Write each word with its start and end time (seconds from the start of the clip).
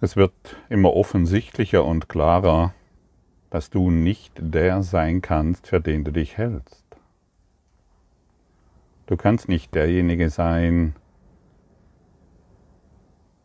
Es 0.00 0.16
wird 0.16 0.32
immer 0.68 0.94
offensichtlicher 0.94 1.84
und 1.84 2.08
klarer, 2.08 2.74
dass 3.50 3.70
du 3.70 3.90
nicht 3.90 4.32
der 4.36 4.82
sein 4.82 5.22
kannst, 5.22 5.68
für 5.68 5.80
den 5.80 6.04
du 6.04 6.10
dich 6.10 6.36
hältst. 6.36 6.84
Du 9.06 9.16
kannst 9.16 9.48
nicht 9.48 9.74
derjenige 9.74 10.30
sein, 10.30 10.96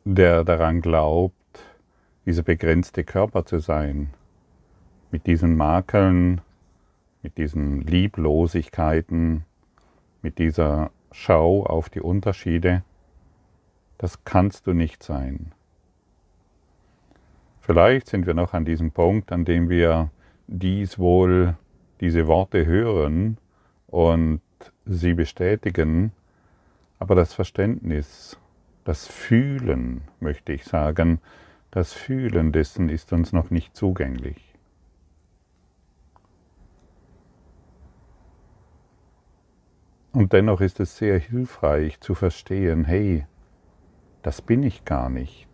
der 0.06 0.44
daran 0.44 0.82
glaubt, 0.82 1.36
dieser 2.26 2.44
begrenzte 2.44 3.04
Körper 3.04 3.46
zu 3.46 3.60
sein, 3.60 4.14
mit 5.12 5.28
diesen 5.28 5.56
Makeln, 5.58 6.42
mit 7.22 7.38
diesen 7.38 7.82
Lieblosigkeiten, 7.82 9.46
mit 10.22 10.40
dieser 10.40 10.92
Schau 11.12 11.66
auf 11.66 11.90
die 11.90 12.02
Unterschiede, 12.02 12.84
das 13.98 14.24
kannst 14.24 14.68
du 14.68 14.74
nicht 14.74 15.04
sein. 15.04 15.52
Vielleicht 17.62 18.08
sind 18.08 18.26
wir 18.26 18.34
noch 18.34 18.54
an 18.54 18.66
diesem 18.66 18.92
Punkt, 18.92 19.32
an 19.32 19.46
dem 19.46 19.70
wir 19.70 20.10
dies 20.48 20.98
wohl, 20.98 21.56
diese 22.02 22.28
Worte 22.28 22.66
hören 22.66 23.38
und 23.88 24.42
sie 24.86 25.14
bestätigen, 25.14 26.12
aber 26.98 27.16
das 27.16 27.34
Verständnis, 27.34 28.38
das 28.84 29.08
Fühlen, 29.08 30.02
möchte 30.20 30.54
ich 30.54 30.64
sagen, 30.64 31.20
das 31.72 31.94
Fühlen 31.94 32.52
dessen 32.52 32.90
ist 32.90 33.14
uns 33.14 33.32
noch 33.32 33.52
nicht 33.52 33.76
zugänglich. 33.76 34.50
Und 40.12 40.34
dennoch 40.34 40.62
ist 40.62 40.80
es 40.80 40.98
sehr 40.98 41.20
hilfreich 41.20 42.00
zu 42.00 42.16
verstehen, 42.16 42.84
hey, 42.86 43.26
das 44.24 44.42
bin 44.42 44.64
ich 44.64 44.84
gar 44.84 45.10
nicht. 45.10 45.49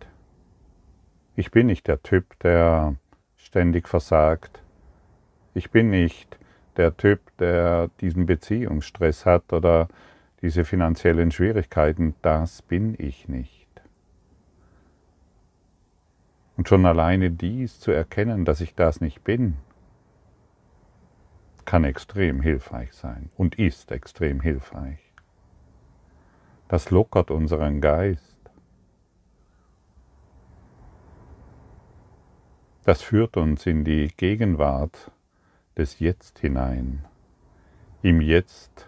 Ich 1.38 1.50
bin 1.50 1.66
nicht 1.66 1.86
der 1.86 2.02
Typ, 2.02 2.38
der 2.40 2.96
ständig 3.36 3.88
versagt. 3.88 4.62
Ich 5.52 5.70
bin 5.70 5.90
nicht 5.90 6.38
der 6.78 6.96
Typ, 6.96 7.20
der 7.36 7.88
diesen 8.00 8.24
Beziehungsstress 8.24 9.26
hat 9.26 9.52
oder 9.52 9.88
diese 10.40 10.64
finanziellen 10.64 11.30
Schwierigkeiten. 11.30 12.14
Das 12.22 12.62
bin 12.62 12.94
ich 12.98 13.28
nicht. 13.28 13.68
Und 16.56 16.68
schon 16.70 16.86
alleine 16.86 17.30
dies 17.30 17.80
zu 17.80 17.90
erkennen, 17.90 18.46
dass 18.46 18.62
ich 18.62 18.74
das 18.74 19.02
nicht 19.02 19.22
bin, 19.22 19.58
kann 21.66 21.84
extrem 21.84 22.40
hilfreich 22.40 22.94
sein 22.94 23.28
und 23.36 23.58
ist 23.58 23.90
extrem 23.90 24.40
hilfreich. 24.40 25.00
Das 26.68 26.90
lockert 26.90 27.30
unseren 27.30 27.82
Geist. 27.82 28.35
Das 32.86 33.02
führt 33.02 33.36
uns 33.36 33.66
in 33.66 33.82
die 33.82 34.12
Gegenwart 34.16 35.10
des 35.76 35.98
Jetzt 35.98 36.38
hinein. 36.38 37.04
Im 38.00 38.20
Jetzt 38.20 38.86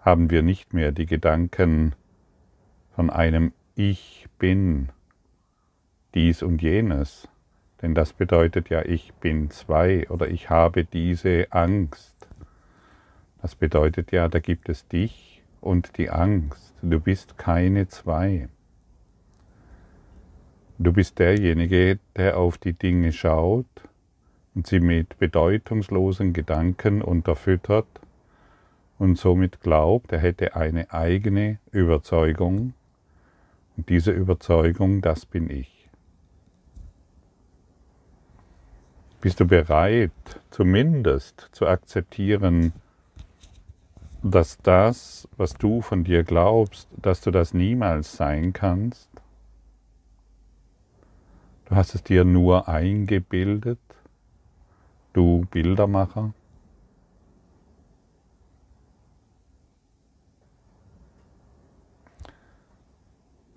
haben 0.00 0.30
wir 0.30 0.42
nicht 0.42 0.74
mehr 0.74 0.90
die 0.90 1.06
Gedanken 1.06 1.94
von 2.90 3.08
einem 3.08 3.52
Ich 3.76 4.26
bin 4.40 4.88
dies 6.14 6.42
und 6.42 6.60
jenes, 6.60 7.28
denn 7.82 7.94
das 7.94 8.12
bedeutet 8.12 8.68
ja, 8.68 8.84
ich 8.84 9.14
bin 9.14 9.48
zwei 9.50 10.10
oder 10.10 10.26
ich 10.26 10.50
habe 10.50 10.84
diese 10.84 11.46
Angst. 11.50 12.16
Das 13.42 13.54
bedeutet 13.54 14.10
ja, 14.10 14.26
da 14.26 14.40
gibt 14.40 14.68
es 14.68 14.88
dich 14.88 15.44
und 15.60 15.98
die 15.98 16.10
Angst. 16.10 16.74
Du 16.82 16.98
bist 16.98 17.38
keine 17.38 17.86
zwei. 17.86 18.48
Du 20.78 20.92
bist 20.92 21.18
derjenige, 21.18 21.98
der 22.16 22.36
auf 22.36 22.58
die 22.58 22.74
Dinge 22.74 23.12
schaut 23.12 23.66
und 24.54 24.66
sie 24.66 24.80
mit 24.80 25.18
bedeutungslosen 25.18 26.34
Gedanken 26.34 27.00
unterfüttert 27.00 27.86
und 28.98 29.16
somit 29.16 29.60
glaubt, 29.62 30.12
er 30.12 30.18
hätte 30.18 30.54
eine 30.54 30.92
eigene 30.92 31.58
Überzeugung. 31.70 32.74
Und 33.76 33.88
diese 33.88 34.12
Überzeugung, 34.12 35.00
das 35.00 35.24
bin 35.24 35.48
ich. 35.48 35.88
Bist 39.22 39.40
du 39.40 39.46
bereit, 39.46 40.12
zumindest 40.50 41.48
zu 41.52 41.66
akzeptieren, 41.66 42.72
dass 44.22 44.58
das, 44.58 45.26
was 45.36 45.54
du 45.54 45.80
von 45.80 46.04
dir 46.04 46.22
glaubst, 46.22 46.88
dass 47.00 47.22
du 47.22 47.30
das 47.30 47.54
niemals 47.54 48.16
sein 48.16 48.52
kannst? 48.52 49.08
Du 51.66 51.74
hast 51.74 51.96
es 51.96 52.04
dir 52.04 52.24
nur 52.24 52.68
eingebildet, 52.68 53.80
du 55.12 55.46
Bildermacher. 55.50 56.32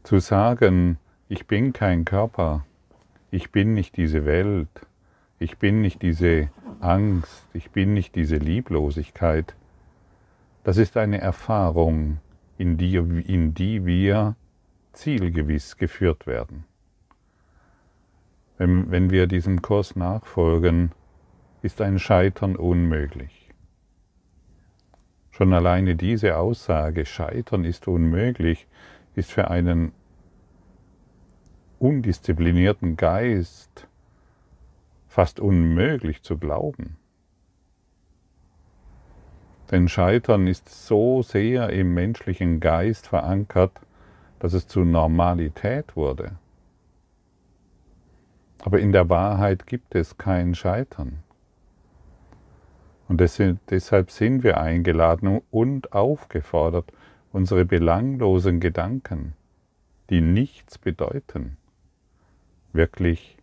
Zu 0.01 0.17
sagen, 0.17 0.97
ich 1.27 1.45
bin 1.45 1.71
kein 1.71 2.03
Körper, 2.03 2.65
ich 3.29 3.51
bin 3.51 3.75
nicht 3.75 3.95
diese 3.95 4.25
Welt, 4.25 4.87
ich 5.37 5.59
bin 5.59 5.81
nicht 5.81 6.01
diese 6.01 6.49
Angst, 6.79 7.45
ich 7.53 7.69
bin 7.69 7.93
nicht 7.93 8.15
diese 8.15 8.37
Lieblosigkeit. 8.37 9.53
Das 10.63 10.77
ist 10.77 10.97
eine 10.97 11.21
Erfahrung, 11.21 12.17
in 12.57 12.77
die, 12.77 12.95
in 12.95 13.53
die 13.53 13.85
wir 13.85 14.35
zielgewiss 14.93 15.77
geführt 15.77 16.25
werden. 16.25 16.65
Wenn, 18.59 18.91
wenn 18.91 19.09
wir 19.09 19.25
diesem 19.25 19.61
Kurs 19.61 19.95
nachfolgen, 19.95 20.91
ist 21.61 21.79
ein 21.81 21.97
Scheitern 21.97 22.57
unmöglich. 22.57 23.49
Schon 25.31 25.53
alleine 25.53 25.95
diese 25.95 26.35
Aussage, 26.35 27.05
Scheitern 27.05 27.63
ist 27.63 27.87
unmöglich, 27.87 28.67
ist 29.15 29.31
für 29.31 29.49
einen 29.49 29.93
undisziplinierten 31.79 32.97
Geist 32.97 33.87
fast 35.07 35.39
unmöglich 35.39 36.21
zu 36.23 36.37
glauben. 36.37 36.97
Denn 39.71 39.87
Scheitern 39.87 40.47
ist 40.47 40.67
so 40.67 41.21
sehr 41.21 41.69
im 41.69 41.93
menschlichen 41.93 42.59
Geist 42.59 43.07
verankert, 43.07 43.79
dass 44.39 44.51
es 44.51 44.67
zur 44.67 44.83
Normalität 44.83 45.95
wurde. 45.95 46.33
Aber 48.61 48.79
in 48.79 48.91
der 48.91 49.09
Wahrheit 49.09 49.65
gibt 49.67 49.95
es 49.95 50.17
kein 50.17 50.53
Scheitern. 50.55 51.19
Und 53.07 53.19
deshalb 53.21 54.11
sind 54.11 54.43
wir 54.43 54.59
eingeladen 54.59 55.41
und 55.49 55.93
aufgefordert, 55.93 56.91
unsere 57.31 57.65
belanglosen 57.65 58.59
Gedanken, 58.59 59.33
die 60.09 60.21
nichts 60.21 60.77
bedeuten, 60.77 61.57
wirklich 62.73 63.37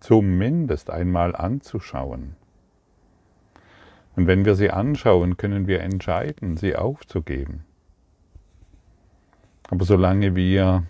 zumindest 0.00 0.90
einmal 0.90 1.34
anzuschauen. 1.36 2.36
Und 4.14 4.26
wenn 4.26 4.44
wir 4.44 4.56
sie 4.56 4.70
anschauen, 4.70 5.38
können 5.38 5.66
wir 5.66 5.80
entscheiden, 5.80 6.56
sie 6.58 6.76
aufzugeben. 6.76 7.64
Aber 9.70 9.86
solange 9.86 10.34
wir 10.34 10.84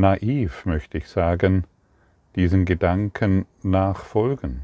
naiv, 0.00 0.66
möchte 0.66 0.98
ich 0.98 1.08
sagen, 1.08 1.64
diesen 2.36 2.64
Gedanken 2.64 3.46
nachfolgen. 3.62 4.62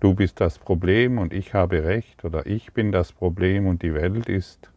Du 0.00 0.14
bist 0.14 0.40
das 0.40 0.58
Problem 0.58 1.18
und 1.18 1.32
ich 1.32 1.54
habe 1.54 1.84
recht 1.84 2.24
oder 2.24 2.46
ich 2.46 2.72
bin 2.72 2.90
das 2.90 3.12
Problem 3.12 3.66
und 3.66 3.82
die 3.82 3.94
Welt 3.94 4.28
ist 4.28 4.72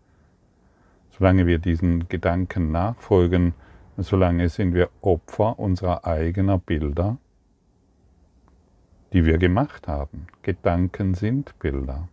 Solange 1.17 1.47
wir 1.47 1.59
diesen 1.59 2.09
Gedanken 2.09 2.73
nachfolgen, 2.73 3.53
solange 3.95 4.49
sind 4.49 4.73
wir 4.73 4.89
Opfer 4.99 5.57
unserer 5.57 6.05
eigenen 6.05 6.59
Bilder, 6.59 7.17
die 9.13 9.23
wir 9.23 9.37
gemacht 9.37 9.87
haben. 9.87 10.27
Gedanken 10.41 11.13
sind 11.13 11.57
Bilder. 11.59 12.09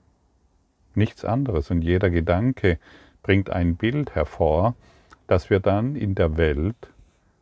Nichts 0.95 1.25
anderes. 1.25 1.73
Und 1.73 1.83
jeder 1.83 2.11
Gedanke 2.11 2.79
bringt 3.25 3.51
ein 3.51 3.75
Bild 3.75 4.15
hervor, 4.15 4.77
das 5.27 5.51
wir 5.51 5.61
dann 5.61 5.97
in 5.97 6.15
der 6.15 6.37
Welt 6.37 6.91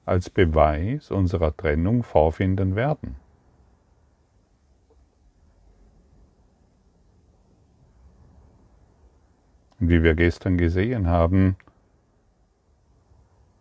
als 0.05 0.31
Beweis 0.31 1.11
unserer 1.11 1.57
Trennung 1.57 2.03
vorfinden 2.03 2.77
werden. 2.77 3.17
Und 9.79 9.89
wie 9.89 10.03
wir 10.03 10.15
gestern 10.15 10.59
gesehen 10.59 11.07
haben, 11.07 11.57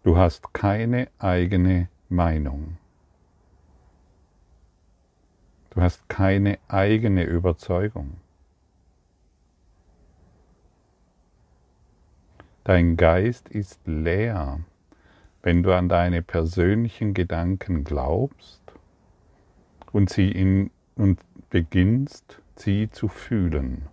du 0.03 0.17
hast 0.17 0.53
keine 0.53 1.07
eigene 1.17 1.87
Meinung. 2.09 2.77
Du 5.69 5.81
hast 5.81 6.09
keine 6.09 6.59
eigene 6.67 7.23
Überzeugung. 7.23 8.17
Dein 12.69 12.97
Geist 12.97 13.49
ist 13.49 13.87
leer, 13.87 14.59
wenn 15.41 15.63
du 15.63 15.75
an 15.75 15.89
deine 15.89 16.21
persönlichen 16.21 17.15
Gedanken 17.15 17.83
glaubst 17.83 18.61
und 19.91 20.11
sie 20.11 20.31
in, 20.31 20.69
und 20.95 21.19
beginnst, 21.49 22.43
sie 22.55 22.91
zu 22.91 23.07
fühlen. 23.07 23.87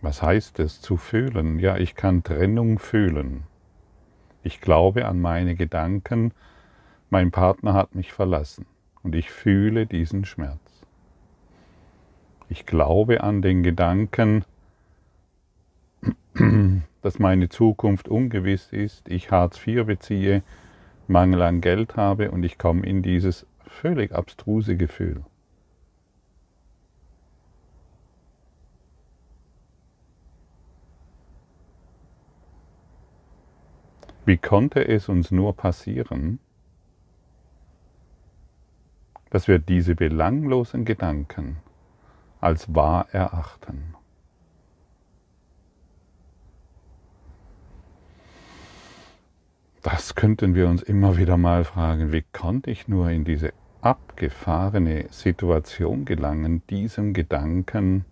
Was 0.00 0.20
heißt 0.20 0.58
es 0.58 0.80
zu 0.80 0.96
fühlen? 0.96 1.60
Ja, 1.60 1.76
ich 1.76 1.94
kann 1.94 2.24
Trennung 2.24 2.80
fühlen. 2.80 3.44
Ich 4.42 4.60
glaube 4.60 5.06
an 5.06 5.20
meine 5.20 5.54
Gedanken, 5.54 6.32
mein 7.10 7.30
Partner 7.30 7.74
hat 7.74 7.94
mich 7.94 8.12
verlassen 8.12 8.66
und 9.04 9.14
ich 9.14 9.30
fühle 9.30 9.86
diesen 9.86 10.24
Schmerz. 10.24 10.84
Ich 12.48 12.66
glaube 12.66 13.22
an 13.22 13.40
den 13.40 13.62
Gedanken, 13.62 14.44
dass 17.02 17.18
meine 17.18 17.48
Zukunft 17.48 18.08
ungewiss 18.08 18.72
ist, 18.72 19.08
ich 19.08 19.30
Hartz 19.30 19.66
IV 19.66 19.86
beziehe, 19.86 20.42
Mangel 21.06 21.42
an 21.42 21.60
Geld 21.60 21.96
habe 21.96 22.30
und 22.30 22.42
ich 22.44 22.58
komme 22.58 22.84
in 22.84 23.02
dieses 23.02 23.46
völlig 23.66 24.12
abstruse 24.12 24.76
Gefühl. 24.76 25.24
Wie 34.26 34.36
konnte 34.36 34.86
es 34.86 35.08
uns 35.08 35.30
nur 35.30 35.56
passieren, 35.56 36.38
dass 39.30 39.48
wir 39.48 39.58
diese 39.58 39.94
belanglosen 39.94 40.84
Gedanken 40.84 41.56
als 42.38 42.74
wahr 42.74 43.08
erachten? 43.12 43.94
Das 49.82 50.14
könnten 50.14 50.54
wir 50.54 50.68
uns 50.68 50.82
immer 50.82 51.16
wieder 51.16 51.36
mal 51.36 51.64
fragen, 51.64 52.12
wie 52.12 52.24
konnte 52.32 52.70
ich 52.70 52.88
nur 52.88 53.10
in 53.10 53.24
diese 53.24 53.52
abgefahrene 53.80 55.06
Situation 55.10 56.04
gelangen, 56.04 56.62
diesem 56.68 57.12
Gedanken, 57.12 58.04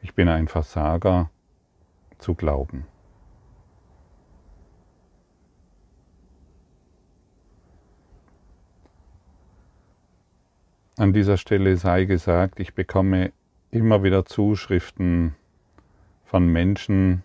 ich 0.00 0.14
bin 0.14 0.28
ein 0.28 0.48
Versager, 0.48 1.30
zu 2.18 2.34
glauben. 2.34 2.86
An 10.96 11.12
dieser 11.12 11.36
Stelle 11.36 11.76
sei 11.76 12.04
gesagt, 12.04 12.60
ich 12.60 12.74
bekomme 12.74 13.32
immer 13.70 14.02
wieder 14.02 14.24
Zuschriften 14.24 15.34
von 16.24 16.46
Menschen, 16.46 17.22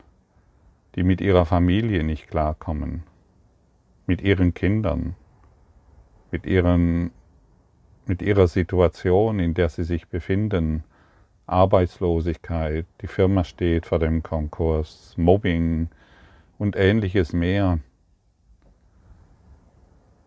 die 0.96 1.04
mit 1.04 1.22
ihrer 1.22 1.46
Familie 1.46 2.04
nicht 2.04 2.28
klarkommen, 2.28 3.04
mit 4.08 4.22
ihren 4.22 4.54
Kindern, 4.54 5.16
mit, 6.32 6.46
ihren, 6.46 7.12
mit 8.06 8.22
ihrer 8.22 8.48
Situation, 8.48 9.40
in 9.40 9.54
der 9.54 9.70
sie 9.70 9.84
sich 9.84 10.08
befinden, 10.08 10.84
Arbeitslosigkeit, 11.46 12.86
die 13.02 13.08
Firma 13.08 13.44
steht 13.44 13.86
vor 13.86 14.00
dem 14.00 14.24
Konkurs, 14.24 15.14
Mobbing 15.18 15.90
und 16.58 16.76
ähnliches 16.76 17.32
mehr. 17.32 17.80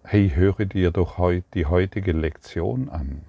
Hey, 0.05 0.31
höre 0.31 0.65
dir 0.65 0.93
doch 0.93 1.19
die 1.55 1.67
heutige 1.67 2.13
Lektion 2.13 2.89
an 2.89 3.23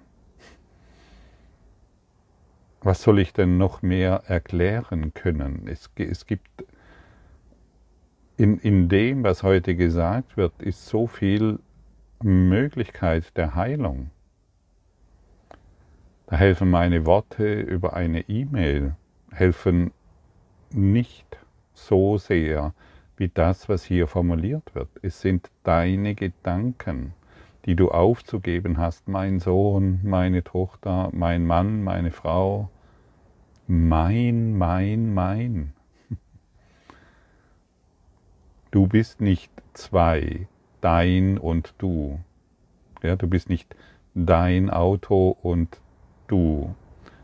was 2.82 3.04
soll 3.04 3.20
ich 3.20 3.34
denn 3.34 3.58
noch 3.58 3.82
mehr 3.82 4.24
erklären 4.28 5.14
können? 5.14 5.68
Es, 5.68 5.90
es 5.98 6.26
gibt 6.26 6.50
in, 8.42 8.58
in 8.58 8.90
dem, 8.90 9.24
was 9.24 9.44
heute 9.44 9.76
gesagt 9.76 10.36
wird, 10.36 10.64
ist 10.64 10.88
so 10.88 11.06
viel 11.06 11.60
Möglichkeit 12.24 13.38
der 13.38 13.54
Heilung. 13.54 14.10
Da 16.26 16.38
helfen 16.38 16.72
meine 16.72 17.06
Worte 17.06 17.62
über 17.62 17.94
eine 17.94 18.28
E-Mail, 18.28 18.96
helfen 19.30 19.92
nicht 20.72 21.38
so 21.76 22.18
sehr 22.18 22.74
wie 23.16 23.28
das, 23.28 23.70
was 23.70 23.84
hier 23.84 24.08
formuliert 24.08 24.74
wird. 24.74 24.90
Es 25.04 25.22
sind 25.22 25.52
deine 25.62 26.16
Gedanken, 26.16 27.14
die 27.66 27.76
du 27.76 27.92
aufzugeben 27.92 28.80
hast, 28.80 29.08
mein 29.08 29.38
Sohn, 29.40 30.00
meine 30.02 30.44
Tochter, 30.44 31.12
mein 31.14 31.46
Mann, 31.46 31.84
meine 31.84 32.10
Frau, 32.10 32.72
mein, 33.68 34.58
mein, 34.58 35.14
mein. 35.14 35.74
Du 38.72 38.88
bist 38.88 39.20
nicht 39.20 39.52
zwei, 39.74 40.48
dein 40.80 41.38
und 41.38 41.74
du. 41.78 42.22
Ja, 43.04 43.18
du 43.18 43.28
bist 43.28 43.50
nicht 43.50 43.76
dein 44.14 44.70
Auto 44.70 45.38
und 45.42 45.82
du. 46.28 46.74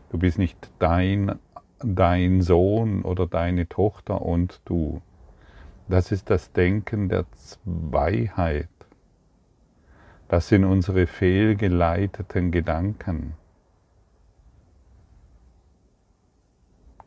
Du 0.10 0.18
bist 0.18 0.38
nicht 0.38 0.70
dein, 0.80 1.40
dein 1.80 2.42
Sohn 2.42 3.02
oder 3.04 3.28
deine 3.28 3.70
Tochter 3.70 4.22
und 4.22 4.60
du. 4.66 5.02
Das 5.88 6.12
ist 6.12 6.30
das 6.30 6.52
Denken 6.52 7.08
der 7.08 7.26
Zweiheit. 7.32 8.68
Das 10.28 10.50
sind 10.50 10.66
unsere 10.66 11.08
fehlgeleiteten 11.08 12.52
Gedanken. 12.52 13.36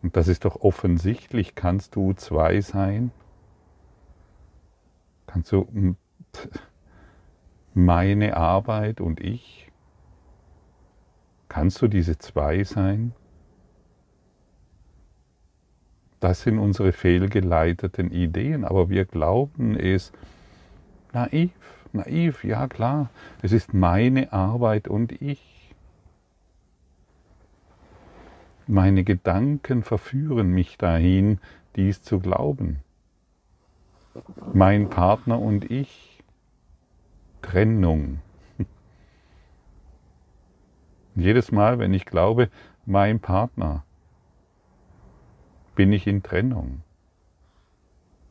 Und 0.02 0.16
das 0.16 0.28
ist 0.28 0.46
doch 0.46 0.62
offensichtlich, 0.62 1.54
kannst 1.54 1.94
du 1.94 2.14
zwei 2.14 2.62
sein? 2.62 3.10
Kannst 5.32 5.52
du 5.52 5.96
meine 7.72 8.36
Arbeit 8.36 9.00
und 9.00 9.20
ich? 9.20 9.70
Kannst 11.48 11.80
du 11.82 11.88
diese 11.88 12.18
zwei 12.18 12.64
sein? 12.64 13.12
Das 16.18 16.42
sind 16.42 16.58
unsere 16.58 16.92
fehlgeleiteten 16.92 18.10
Ideen, 18.10 18.64
aber 18.64 18.90
wir 18.90 19.04
glauben 19.04 19.76
es 19.76 20.12
naiv 21.12 21.50
naiv, 21.92 22.44
ja 22.44 22.68
klar, 22.68 23.10
es 23.42 23.52
ist 23.52 23.74
meine 23.74 24.32
Arbeit 24.32 24.88
und 24.88 25.12
ich. 25.22 25.74
Meine 28.66 29.02
Gedanken 29.02 29.82
verführen 29.82 30.50
mich 30.50 30.78
dahin, 30.78 31.38
dies 31.76 32.02
zu 32.02 32.20
glauben. 32.20 32.80
Mein 34.52 34.90
Partner 34.90 35.40
und 35.40 35.70
ich. 35.70 36.22
Trennung. 37.42 38.20
Jedes 41.14 41.52
Mal, 41.52 41.78
wenn 41.78 41.94
ich 41.94 42.04
glaube, 42.04 42.50
mein 42.86 43.20
Partner, 43.20 43.84
bin 45.74 45.92
ich 45.92 46.06
in 46.06 46.22
Trennung. 46.22 46.82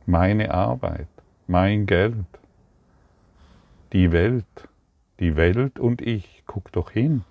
Meine 0.06 0.52
Arbeit, 0.52 1.08
mein 1.46 1.86
Geld, 1.86 2.26
die 3.92 4.12
Welt, 4.12 4.68
die 5.18 5.36
Welt 5.36 5.78
und 5.78 6.00
ich, 6.00 6.44
guck 6.46 6.70
doch 6.72 6.90
hin. 6.90 7.24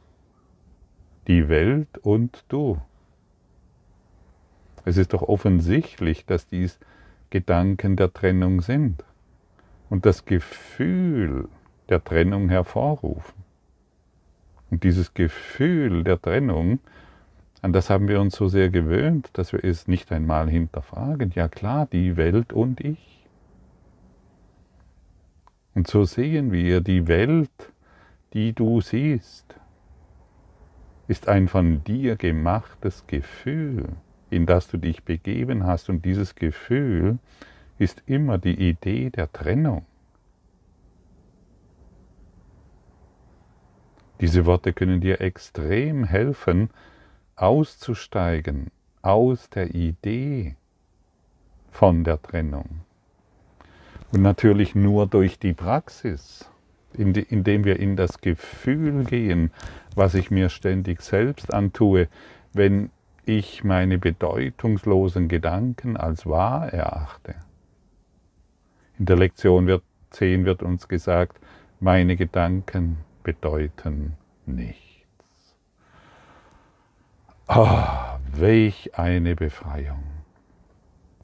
Die 1.28 1.48
Welt 1.48 1.98
und 2.00 2.44
du. 2.50 2.82
Es 4.86 4.98
ist 4.98 5.14
doch 5.14 5.22
offensichtlich, 5.22 6.26
dass 6.26 6.48
dies 6.48 6.80
Gedanken 7.30 7.96
der 7.96 8.14
Trennung 8.14 8.62
sind 8.62 9.04
und 9.90 10.06
das 10.06 10.26
Gefühl 10.26 11.48
der 11.90 12.04
Trennung 12.04 12.50
hervorrufen. 12.50 13.44
Und 14.72 14.84
dieses 14.84 15.14
Gefühl 15.14 16.04
der 16.04 16.22
Trennung, 16.22 16.80
an 17.62 17.74
das 17.74 17.90
haben 17.90 18.08
wir 18.08 18.22
uns 18.22 18.36
so 18.36 18.48
sehr 18.48 18.70
gewöhnt, 18.70 19.30
dass 19.34 19.52
wir 19.52 19.64
es 19.64 19.88
nicht 19.88 20.12
einmal 20.12 20.50
hinterfragen. 20.50 21.32
Ja 21.36 21.48
klar, 21.48 21.88
die 21.92 22.16
Welt 22.18 22.54
und 22.54 22.80
ich. 22.80 23.28
Und 25.76 25.88
so 25.88 26.06
sehen 26.06 26.52
wir, 26.52 26.82
die 26.82 27.08
Welt, 27.08 27.74
die 28.34 28.54
du 28.54 28.82
siehst, 28.82 29.56
ist 31.08 31.28
ein 31.28 31.48
von 31.48 31.84
dir 31.84 32.16
gemachtes 32.16 33.08
Gefühl, 33.08 33.88
in 34.30 34.46
das 34.46 34.68
du 34.68 34.78
dich 34.78 35.04
begeben 35.04 35.66
hast. 35.66 35.90
Und 35.90 36.06
dieses 36.06 36.36
Gefühl 36.36 37.20
ist 37.78 38.04
immer 38.06 38.38
die 38.38 38.70
Idee 38.70 39.10
der 39.10 39.32
Trennung. 39.32 39.86
Diese 44.22 44.46
Worte 44.46 44.74
können 44.74 45.00
dir 45.00 45.22
extrem 45.22 46.04
helfen, 46.04 46.70
auszusteigen 47.38 48.70
aus 49.02 49.50
der 49.50 49.74
Idee 49.74 50.56
von 51.72 52.04
der 52.04 52.22
Trennung. 52.22 52.82
Und 54.12 54.22
natürlich 54.22 54.76
nur 54.76 55.08
durch 55.08 55.40
die 55.40 55.54
Praxis, 55.54 56.50
indem 56.94 57.64
wir 57.64 57.80
in 57.80 57.96
das 57.96 58.20
Gefühl 58.20 59.06
gehen, 59.06 59.52
was 59.96 60.16
ich 60.16 60.32
mir 60.32 60.50
ständig 60.50 61.02
selbst 61.02 61.54
antue, 61.54 62.10
wenn 62.52 62.90
ich 63.26 63.64
meine 63.64 63.98
bedeutungslosen 63.98 65.28
Gedanken 65.28 65.98
als 65.98 66.26
wahr 66.26 66.74
erachte. 66.74 67.36
In 68.98 69.06
der 69.06 69.18
Lektion 69.18 69.68
wird 69.68 69.84
10 70.12 70.46
wird 70.46 70.64
uns 70.64 70.88
gesagt, 70.88 71.40
meine 71.80 72.16
Gedanken 72.16 72.98
bedeuten 73.24 74.18
nichts. 74.46 75.56
Ah, 77.48 78.20
welch 78.32 78.98
eine 78.98 79.36
Befreiung. 79.36 80.04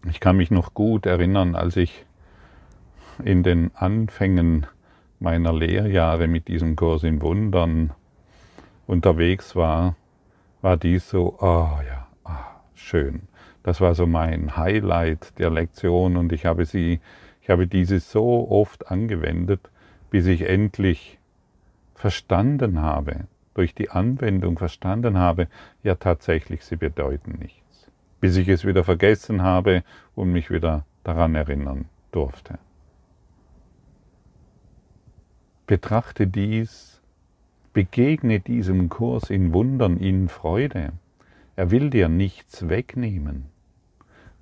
Ich 0.08 0.20
kann 0.20 0.38
mich 0.38 0.52
noch 0.52 0.74
gut 0.74 1.06
erinnern, 1.06 1.56
als 1.56 1.76
ich 1.78 2.06
in 3.24 3.44
den 3.44 3.72
Anfängen 3.76 4.68
meiner 5.20 5.54
Lehrjahre 5.54 6.28
mit 6.28 6.48
diesem 6.48 6.76
Kurs 6.76 7.04
in 7.04 7.22
Wundern 7.22 7.92
unterwegs 8.88 9.56
war, 9.56 9.96
war 10.66 10.78
dies 10.78 11.08
so, 11.08 11.38
oh 11.42 11.80
ja, 11.88 12.08
oh, 12.24 12.32
schön. 12.74 13.28
Das 13.62 13.82
war 13.82 13.94
so 13.94 14.08
mein 14.08 14.58
Highlight 14.58 15.38
der 15.38 15.52
Lektion 15.52 16.18
und 16.18 16.34
ich 16.34 16.48
habe 16.48 16.66
sie, 16.66 17.02
ich 17.44 17.52
habe 17.52 17.68
diese 17.68 18.00
so 18.00 18.50
oft 18.50 18.90
angewendet, 18.90 19.70
bis 20.10 20.26
ich 20.26 20.42
endlich 20.50 21.20
verstanden 21.94 22.82
habe, 22.82 23.28
durch 23.54 23.76
die 23.76 23.92
Anwendung 23.92 24.58
verstanden 24.58 25.20
habe, 25.20 25.50
ja 25.84 25.94
tatsächlich, 25.94 26.66
sie 26.66 26.78
bedeuten 26.78 27.38
nichts. 27.38 27.92
Bis 28.20 28.36
ich 28.36 28.48
es 28.48 28.66
wieder 28.66 28.84
vergessen 28.84 29.44
habe 29.44 29.84
und 30.16 30.32
mich 30.32 30.50
wieder 30.50 30.84
daran 31.04 31.36
erinnern 31.36 31.86
durfte. 32.12 32.58
Betrachte 35.68 36.26
dies, 36.26 36.95
begegne 37.76 38.40
diesem 38.40 38.88
Kurs 38.88 39.30
in 39.30 39.54
Wundern, 39.54 39.98
in 39.98 40.30
Freude. 40.30 40.94
Er 41.58 41.72
will 41.72 41.90
dir 41.90 42.08
nichts 42.08 42.70
wegnehmen. 42.70 43.48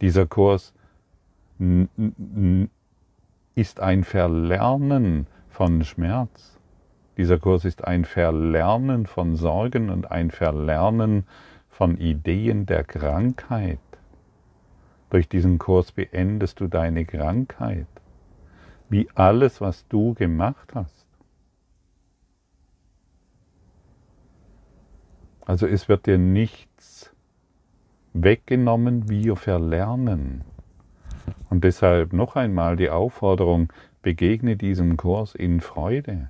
Dieser 0.01 0.27
Kurs 0.27 0.75
ist 3.55 3.79
ein 3.79 4.03
Verlernen 4.03 5.25
von 5.49 5.83
Schmerz. 5.83 6.59
Dieser 7.17 7.39
Kurs 7.39 7.65
ist 7.65 7.83
ein 7.83 8.05
Verlernen 8.05 9.07
von 9.07 9.35
Sorgen 9.35 9.89
und 9.89 10.11
ein 10.11 10.29
Verlernen 10.29 11.25
von 11.69 11.97
Ideen 11.97 12.67
der 12.67 12.83
Krankheit. 12.83 13.79
Durch 15.09 15.27
diesen 15.27 15.57
Kurs 15.57 15.91
beendest 15.91 16.59
du 16.59 16.67
deine 16.67 17.03
Krankheit, 17.05 17.87
wie 18.89 19.07
alles, 19.15 19.59
was 19.59 19.87
du 19.87 20.13
gemacht 20.13 20.75
hast. 20.75 21.02
Also 25.45 25.67
es 25.67 25.89
wird 25.89 26.05
dir 26.05 26.17
nichts 26.17 27.13
weggenommen, 28.13 29.09
wir 29.09 29.35
verlernen. 29.35 30.43
Und 31.49 31.63
deshalb 31.63 32.13
noch 32.13 32.35
einmal 32.35 32.75
die 32.75 32.89
Aufforderung, 32.89 33.71
begegne 34.01 34.55
diesem 34.55 34.97
Kurs 34.97 35.35
in 35.35 35.61
Freude. 35.61 36.29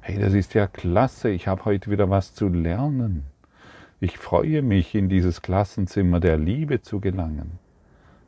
Hey, 0.00 0.18
das 0.18 0.32
ist 0.32 0.54
ja 0.54 0.66
klasse, 0.66 1.30
ich 1.30 1.48
habe 1.48 1.64
heute 1.64 1.90
wieder 1.90 2.08
was 2.08 2.34
zu 2.34 2.48
lernen. 2.48 3.24
Ich 4.00 4.16
freue 4.16 4.62
mich, 4.62 4.94
in 4.94 5.08
dieses 5.08 5.42
Klassenzimmer 5.42 6.20
der 6.20 6.38
Liebe 6.38 6.80
zu 6.82 7.00
gelangen. 7.00 7.58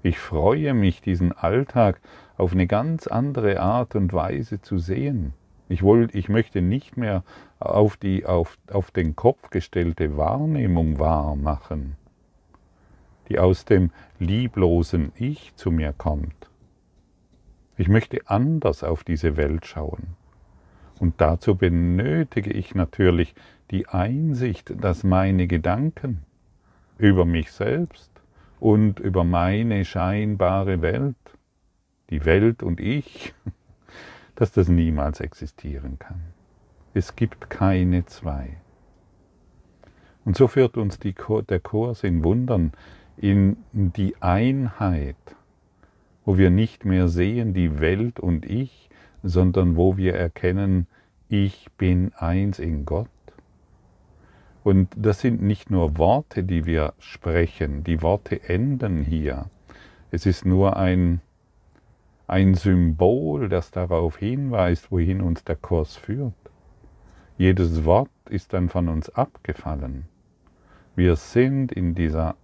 Ich 0.03 0.19
freue 0.19 0.75
mich, 0.75 1.01
diesen 1.01 1.33
Alltag 1.33 2.01
auf 2.37 2.53
eine 2.53 2.67
ganz 2.67 3.07
andere 3.07 3.61
Art 3.61 3.95
und 3.95 4.13
Weise 4.13 4.61
zu 4.61 4.79
sehen. 4.79 5.35
Ich, 5.71 5.85
wollte, 5.85 6.19
ich 6.19 6.29
möchte 6.29 6.63
nicht 6.63 6.97
mehr 6.97 7.23
auf 7.61 7.97
die 7.97 8.27
auf, 8.27 8.59
auf 8.73 8.91
den 8.91 9.15
Kopf 9.15 9.51
gestellte 9.51 10.17
Wahrnehmung 10.17 10.99
wahr 10.99 11.37
machen, 11.37 11.97
die 13.29 13.39
aus 13.39 13.67
dem 13.67 13.93
lieblosen 14.19 15.13
Ich 15.15 15.55
zu 15.55 15.71
mir 15.71 15.93
kommt. 15.93 16.51
Ich 17.77 17.89
möchte 17.89 18.19
anders 18.27 18.83
auf 18.83 19.05
diese 19.05 19.37
Welt 19.37 19.65
schauen. 19.65 20.17
Und 20.99 21.21
dazu 21.21 21.55
benötige 21.55 22.51
ich 22.51 22.75
natürlich 22.75 23.37
die 23.71 23.87
Einsicht, 23.87 24.75
dass 24.83 25.05
meine 25.05 25.47
Gedanken 25.47 26.25
über 26.99 27.25
mich 27.25 27.53
selbst 27.53 28.11
und 28.59 28.99
über 28.99 29.23
meine 29.23 29.85
scheinbare 29.85 30.83
Welt, 30.83 31.15
die 32.11 32.25
Welt 32.25 32.65
und 32.65 32.81
ich, 32.81 33.35
dass 34.41 34.51
das 34.51 34.67
niemals 34.67 35.21
existieren 35.21 36.01
kann. 36.01 36.21
Es 36.95 37.15
gibt 37.15 37.49
keine 37.49 38.05
zwei. 38.07 38.57
Und 40.25 40.37
so 40.37 40.49
führt 40.49 40.77
uns 40.77 40.99
die, 40.99 41.15
der 41.49 41.61
Kurs 41.61 42.03
in 42.03 42.25
Wundern 42.25 42.73
in 43.17 43.57
die 43.73 44.21
Einheit 44.21 45.17
wo 46.25 46.39
wir 46.39 46.51
nicht 46.51 46.85
mehr 46.85 47.09
sehen 47.09 47.55
die 47.55 47.81
Welt 47.81 48.21
und 48.21 48.47
ich, 48.47 48.89
sondern 49.23 49.77
wo 49.77 49.97
wir 49.97 50.15
erkennen, 50.15 50.87
ich 51.29 51.67
bin 51.77 52.13
eins 52.17 52.59
in 52.59 52.85
Gott. 52.85 53.09
Und 54.63 54.89
das 54.97 55.21
sind 55.21 55.43
nicht 55.43 55.71
nur 55.71 55.97
Worte, 55.99 56.45
die 56.45 56.67
wir 56.67 56.93
sprechen, 56.99 57.83
die 57.83 58.03
Worte 58.03 58.49
enden 58.49 59.03
hier. 59.03 59.47
Es 60.11 60.27
ist 60.27 60.45
nur 60.45 60.77
ein, 60.77 61.21
ein 62.31 62.55
Symbol, 62.55 63.49
das 63.49 63.71
darauf 63.71 64.17
hinweist, 64.17 64.93
wohin 64.93 65.21
uns 65.21 65.45
der 65.45 65.57
Kurs 65.57 65.97
führt. 65.97 66.35
Jedes 67.37 67.85
Wort 67.85 68.11
ist 68.29 68.53
dann 68.53 68.69
von 68.69 68.89
uns 68.89 69.11
abgefallen. 69.11 70.07
Wir 70.95 71.17
sind 71.17 71.73
in 71.73 71.95
dieser, 71.95 72.37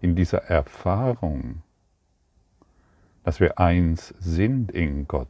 in 0.00 0.16
dieser 0.16 0.38
Erfahrung, 0.44 1.62
dass 3.22 3.38
wir 3.38 3.58
eins 3.58 4.08
sind 4.18 4.72
in 4.72 5.06
Gott. 5.06 5.28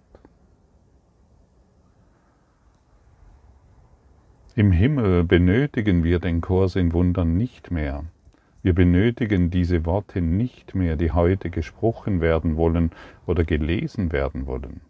Im 4.56 4.72
Himmel 4.72 5.24
benötigen 5.24 6.04
wir 6.04 6.20
den 6.20 6.40
Kurs 6.40 6.76
in 6.76 6.92
Wundern 6.92 7.36
nicht 7.36 7.70
mehr. 7.70 8.04
Wir 8.64 8.74
benötigen 8.74 9.50
diese 9.50 9.84
Worte 9.84 10.22
nicht 10.22 10.74
mehr, 10.74 10.96
die 10.96 11.12
heute 11.12 11.50
gesprochen 11.50 12.22
werden 12.22 12.56
wollen 12.56 12.92
oder 13.26 13.44
gelesen 13.44 14.10
werden 14.10 14.46
wollen. 14.46 14.80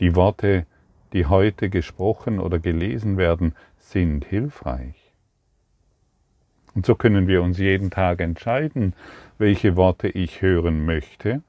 Die 0.00 0.16
Worte, 0.16 0.66
die 1.12 1.26
heute 1.26 1.70
gesprochen 1.70 2.40
oder 2.40 2.58
gelesen 2.58 3.16
werden, 3.16 3.54
sind 3.78 4.24
hilfreich. 4.24 5.12
Und 6.74 6.84
so 6.84 6.96
können 6.96 7.28
wir 7.28 7.42
uns 7.42 7.58
jeden 7.58 7.92
Tag 7.92 8.20
entscheiden, 8.20 8.92
welche 9.38 9.76
Worte 9.76 10.08
ich 10.08 10.42
hören 10.42 10.84
möchte. 10.84 11.42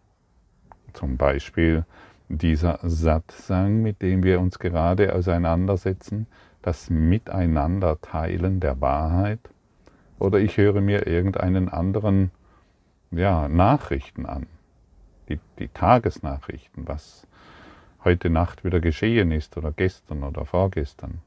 Zum 0.93 1.17
Beispiel 1.17 1.85
dieser 2.29 2.77
Satsang, 2.83 3.81
mit 3.81 4.03
dem 4.03 4.21
wir 4.21 4.41
uns 4.41 4.59
gerade 4.59 5.15
auseinandersetzen, 5.15 6.27
das 6.61 6.91
Miteinander 6.91 7.99
teilen 7.99 8.59
der 8.59 8.79
Wahrheit. 8.79 9.39
Oder 10.19 10.39
ich 10.39 10.57
höre 10.57 10.81
mir 10.81 11.07
irgendeinen 11.07 11.69
anderen 11.69 12.31
ja, 13.11 13.47
Nachrichten 13.47 14.25
an, 14.25 14.47
die, 15.29 15.39
die 15.59 15.67
Tagesnachrichten, 15.67 16.87
was 16.87 17.27
heute 18.03 18.29
Nacht 18.29 18.63
wieder 18.63 18.79
geschehen 18.79 19.31
ist 19.31 19.57
oder 19.57 19.71
gestern 19.71 20.23
oder 20.23 20.45
vorgestern. 20.45 21.21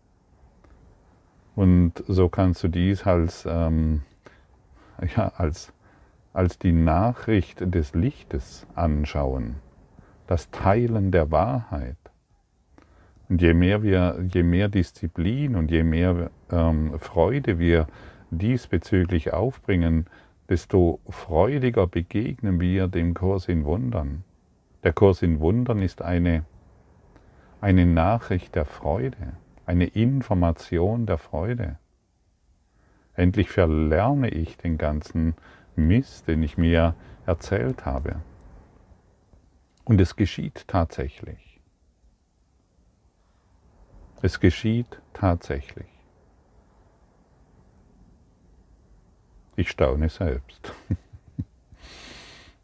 Und 1.54 1.92
so 2.06 2.28
kannst 2.28 2.62
du 2.62 2.68
dies 2.68 3.06
als, 3.06 3.46
ähm, 3.46 4.02
ja, 5.16 5.28
als, 5.36 5.72
als 6.32 6.58
die 6.58 6.72
Nachricht 6.72 7.58
des 7.60 7.94
Lichtes 7.94 8.66
anschauen, 8.74 9.56
das 10.26 10.50
Teilen 10.50 11.10
der 11.10 11.30
Wahrheit. 11.30 11.96
Und 13.28 13.42
je 13.42 13.54
mehr, 13.54 13.82
wir, 13.82 14.24
je 14.32 14.42
mehr 14.42 14.68
Disziplin 14.68 15.54
und 15.54 15.70
je 15.70 15.82
mehr 15.82 16.30
ähm, 16.50 16.98
Freude 16.98 17.58
wir 17.58 17.86
diesbezüglich 18.30 19.32
aufbringen, 19.32 20.06
desto 20.48 21.00
freudiger 21.08 21.86
begegnen 21.86 22.60
wir 22.60 22.88
dem 22.88 23.14
Kurs 23.14 23.48
in 23.48 23.64
Wundern. 23.64 24.24
Der 24.82 24.92
Kurs 24.92 25.22
in 25.22 25.40
Wundern 25.40 25.82
ist 25.82 26.02
eine, 26.02 26.44
eine 27.60 27.86
Nachricht 27.86 28.54
der 28.54 28.64
Freude 28.64 29.34
eine 29.70 29.86
Information 29.86 31.06
der 31.06 31.16
Freude. 31.16 31.78
Endlich 33.14 33.50
verlerne 33.50 34.28
ich 34.28 34.56
den 34.56 34.78
ganzen 34.78 35.34
Mist, 35.76 36.26
den 36.26 36.42
ich 36.42 36.58
mir 36.58 36.96
erzählt 37.24 37.86
habe. 37.86 38.16
Und 39.84 40.00
es 40.00 40.16
geschieht 40.16 40.66
tatsächlich. 40.66 41.60
Es 44.22 44.40
geschieht 44.40 45.00
tatsächlich. 45.12 45.86
Ich 49.60 49.68
staune 49.68 50.08
selbst. 50.08 50.72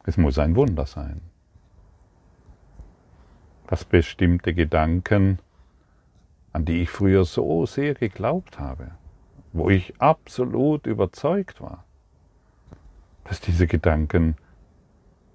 Es 0.03 0.17
muss 0.17 0.39
ein 0.39 0.55
Wunder 0.55 0.87
sein, 0.87 1.21
dass 3.67 3.85
bestimmte 3.85 4.55
Gedanken 4.55 5.37
an 6.53 6.65
die 6.65 6.81
ich 6.81 6.89
früher 6.89 7.23
so 7.23 7.67
sehr 7.67 7.93
geglaubt 7.93 8.57
habe, 8.57 8.89
wo 9.53 9.69
ich 9.69 10.01
absolut 10.01 10.87
überzeugt 10.87 11.61
war, 11.61 11.83
dass 13.25 13.41
diese 13.41 13.67
Gedanken 13.67 14.35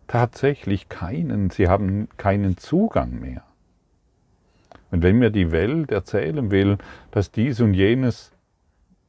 tatsächlich 0.09 0.89
keinen, 0.89 1.51
sie 1.51 1.69
haben 1.69 2.09
keinen 2.17 2.57
Zugang 2.57 3.21
mehr. 3.21 3.45
Und 4.91 5.05
wenn 5.05 5.21
mir 5.21 5.31
die 5.31 5.53
Welt 5.53 5.93
erzählen 5.93 6.51
will, 6.51 6.79
dass 7.13 7.31
dies 7.31 7.61
und 7.61 7.75
jenes, 7.75 8.33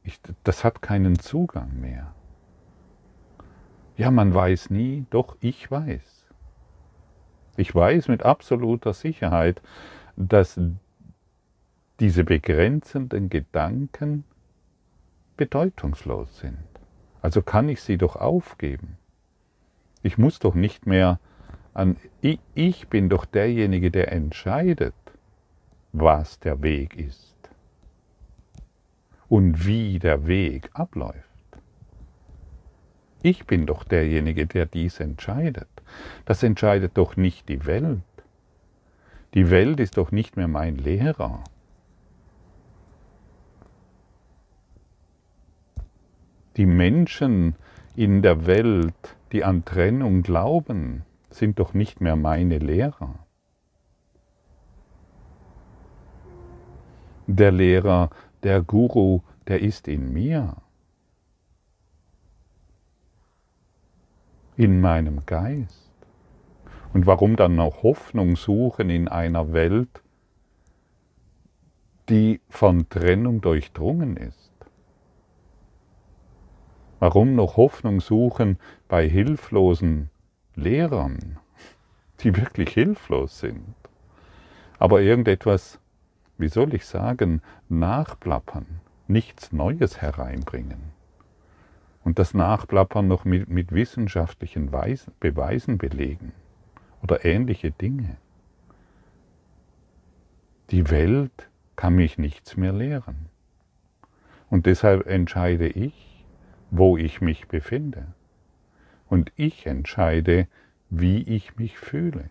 ich, 0.04 0.20
das 0.44 0.62
hat 0.62 0.82
keinen 0.82 1.18
Zugang 1.18 1.80
mehr. 1.80 2.13
Ja, 3.96 4.10
man 4.10 4.34
weiß 4.34 4.70
nie, 4.70 5.06
doch 5.10 5.36
ich 5.40 5.70
weiß. 5.70 6.26
Ich 7.56 7.74
weiß 7.74 8.08
mit 8.08 8.24
absoluter 8.24 8.92
Sicherheit, 8.92 9.62
dass 10.16 10.60
diese 12.00 12.24
begrenzenden 12.24 13.30
Gedanken 13.30 14.24
bedeutungslos 15.36 16.38
sind. 16.38 16.58
Also 17.22 17.42
kann 17.42 17.68
ich 17.68 17.82
sie 17.82 17.96
doch 17.96 18.16
aufgeben. 18.16 18.98
Ich 20.02 20.18
muss 20.18 20.38
doch 20.38 20.54
nicht 20.54 20.86
mehr 20.86 21.20
an, 21.72 21.96
ich, 22.20 22.40
ich 22.54 22.88
bin 22.88 23.08
doch 23.08 23.24
derjenige, 23.24 23.90
der 23.90 24.12
entscheidet, 24.12 24.94
was 25.92 26.38
der 26.40 26.62
Weg 26.62 26.96
ist 26.96 27.34
und 29.28 29.66
wie 29.66 29.98
der 29.98 30.26
Weg 30.26 30.70
abläuft. 30.74 31.33
Ich 33.24 33.46
bin 33.46 33.64
doch 33.64 33.84
derjenige, 33.84 34.46
der 34.46 34.66
dies 34.66 35.00
entscheidet. 35.00 35.70
Das 36.26 36.42
entscheidet 36.42 36.98
doch 36.98 37.16
nicht 37.16 37.48
die 37.48 37.64
Welt. 37.64 38.02
Die 39.32 39.48
Welt 39.48 39.80
ist 39.80 39.96
doch 39.96 40.12
nicht 40.12 40.36
mehr 40.36 40.46
mein 40.46 40.76
Lehrer. 40.76 41.42
Die 46.58 46.66
Menschen 46.66 47.54
in 47.96 48.20
der 48.20 48.44
Welt, 48.44 49.16
die 49.32 49.42
an 49.42 49.64
Trennung 49.64 50.22
glauben, 50.22 51.06
sind 51.30 51.58
doch 51.58 51.72
nicht 51.72 52.02
mehr 52.02 52.16
meine 52.16 52.58
Lehrer. 52.58 53.20
Der 57.26 57.52
Lehrer, 57.52 58.10
der 58.42 58.60
Guru, 58.60 59.22
der 59.48 59.62
ist 59.62 59.88
in 59.88 60.12
mir, 60.12 60.56
in 64.56 64.80
meinem 64.80 65.26
Geist. 65.26 65.90
Und 66.92 67.06
warum 67.06 67.36
dann 67.36 67.56
noch 67.56 67.82
Hoffnung 67.82 68.36
suchen 68.36 68.88
in 68.88 69.08
einer 69.08 69.52
Welt, 69.52 70.02
die 72.08 72.40
von 72.48 72.88
Trennung 72.88 73.40
durchdrungen 73.40 74.16
ist? 74.16 74.52
Warum 77.00 77.34
noch 77.34 77.56
Hoffnung 77.56 78.00
suchen 78.00 78.58
bei 78.88 79.08
hilflosen 79.08 80.10
Lehrern, 80.54 81.38
die 82.20 82.36
wirklich 82.36 82.70
hilflos 82.70 83.40
sind, 83.40 83.74
aber 84.78 85.02
irgendetwas, 85.02 85.80
wie 86.38 86.48
soll 86.48 86.74
ich 86.74 86.86
sagen, 86.86 87.42
nachplappern, 87.68 88.80
nichts 89.08 89.52
Neues 89.52 90.00
hereinbringen? 90.00 90.92
Und 92.04 92.18
das 92.18 92.34
Nachplappern 92.34 93.08
noch 93.08 93.24
mit, 93.24 93.48
mit 93.48 93.72
wissenschaftlichen 93.72 94.72
Weisen, 94.72 95.14
Beweisen 95.20 95.78
belegen 95.78 96.32
oder 97.02 97.24
ähnliche 97.24 97.70
Dinge. 97.70 98.18
Die 100.70 100.90
Welt 100.90 101.48
kann 101.76 101.96
mich 101.96 102.18
nichts 102.18 102.56
mehr 102.56 102.72
lehren. 102.72 103.28
Und 104.50 104.66
deshalb 104.66 105.06
entscheide 105.06 105.66
ich, 105.66 106.24
wo 106.70 106.96
ich 106.96 107.20
mich 107.20 107.48
befinde. 107.48 108.06
Und 109.08 109.32
ich 109.36 109.66
entscheide, 109.66 110.46
wie 110.90 111.22
ich 111.22 111.56
mich 111.56 111.78
fühle. 111.78 112.30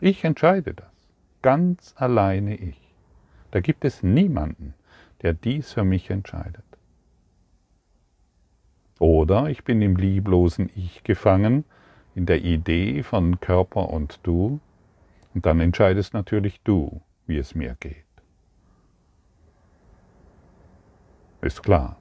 Ich 0.00 0.24
entscheide 0.24 0.74
das. 0.74 0.86
Ganz 1.42 1.94
alleine 1.96 2.56
ich. 2.56 2.80
Da 3.50 3.60
gibt 3.60 3.84
es 3.84 4.02
niemanden, 4.02 4.74
der 5.22 5.34
dies 5.34 5.72
für 5.72 5.84
mich 5.84 6.10
entscheidet. 6.10 6.67
Oder 8.98 9.48
ich 9.48 9.64
bin 9.64 9.80
im 9.80 9.96
lieblosen 9.96 10.70
Ich 10.74 11.04
gefangen, 11.04 11.64
in 12.14 12.26
der 12.26 12.42
Idee 12.42 13.02
von 13.02 13.38
Körper 13.40 13.90
und 13.90 14.20
Du, 14.24 14.60
und 15.34 15.46
dann 15.46 15.60
entscheidest 15.60 16.14
natürlich 16.14 16.60
du, 16.62 17.00
wie 17.26 17.36
es 17.38 17.54
mir 17.54 17.76
geht. 17.78 18.04
Ist 21.40 21.62
klar. 21.62 21.96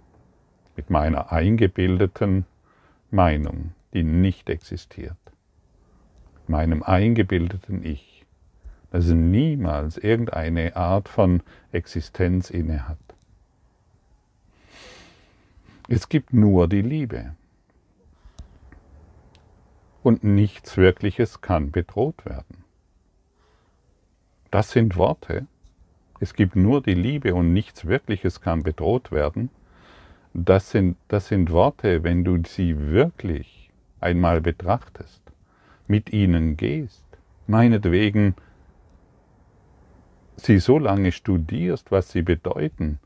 Mit 0.76 0.90
meiner 0.90 1.32
eingebildeten 1.32 2.46
Meinung, 3.12 3.74
die 3.94 4.04
nicht 4.04 4.50
existiert. 4.50 5.18
Meinem 6.48 6.84
eingebildeten 6.84 7.84
Ich, 7.84 8.26
das 8.92 9.08
niemals 9.08 9.98
irgendeine 9.98 10.76
Art 10.76 11.10
von 11.10 11.42
Existenz 11.72 12.50
innehat. 12.50 12.98
Es 15.90 16.10
gibt 16.10 16.34
nur 16.34 16.68
die 16.68 16.82
Liebe. 16.82 17.36
Und 20.04 20.22
nichts 20.22 20.76
Wirkliches 20.76 21.40
kann 21.40 21.72
bedroht 21.72 22.26
werden. 22.26 22.66
Das 24.52 24.72
sind 24.72 24.98
Worte, 24.98 25.48
es 26.20 26.34
gibt 26.34 26.58
nur 26.58 26.82
die 26.82 26.94
Liebe 26.94 27.34
und 27.34 27.54
nichts 27.54 27.86
Wirkliches 27.86 28.42
kann 28.42 28.64
bedroht 28.64 29.12
werden, 29.12 29.50
das 30.34 30.72
sind, 30.72 30.98
das 31.08 31.28
sind 31.28 31.52
Worte, 31.52 32.04
wenn 32.04 32.26
du 32.26 32.38
sie 32.46 32.78
wirklich 32.92 33.72
einmal 34.02 34.42
betrachtest, 34.42 35.22
mit 35.88 36.12
ihnen 36.12 36.58
gehst, 36.58 37.06
meinetwegen 37.48 38.36
sie 40.36 40.60
so 40.60 40.80
lange 40.80 41.12
studierst, 41.12 41.92
was 41.92 42.12
sie 42.12 42.24
bedeuten, 42.24 43.00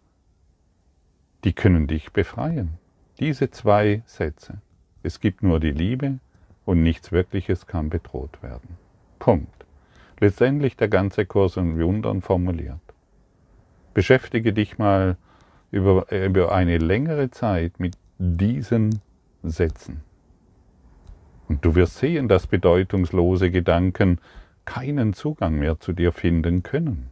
die 1.43 1.53
können 1.53 1.87
dich 1.87 2.11
befreien. 2.11 2.77
Diese 3.19 3.51
zwei 3.51 4.03
Sätze. 4.05 4.61
Es 5.03 5.19
gibt 5.19 5.43
nur 5.43 5.59
die 5.59 5.71
Liebe 5.71 6.19
und 6.65 6.83
nichts 6.83 7.11
Wirkliches 7.11 7.67
kann 7.67 7.89
bedroht 7.89 8.41
werden. 8.41 8.77
Punkt. 9.19 9.65
Letztendlich 10.19 10.77
der 10.77 10.87
ganze 10.87 11.25
Kurs 11.25 11.57
in 11.57 11.79
Wundern 11.79 12.21
formuliert. 12.21 12.79
Beschäftige 13.93 14.53
dich 14.53 14.77
mal 14.77 15.17
über, 15.71 16.11
über 16.11 16.51
eine 16.51 16.77
längere 16.77 17.31
Zeit 17.31 17.79
mit 17.79 17.97
diesen 18.19 19.01
Sätzen. 19.41 20.01
Und 21.47 21.65
du 21.65 21.75
wirst 21.75 21.97
sehen, 21.97 22.27
dass 22.27 22.47
bedeutungslose 22.47 23.51
Gedanken 23.51 24.19
keinen 24.65 25.13
Zugang 25.13 25.55
mehr 25.55 25.79
zu 25.79 25.91
dir 25.91 26.11
finden 26.11 26.63
können. 26.63 27.09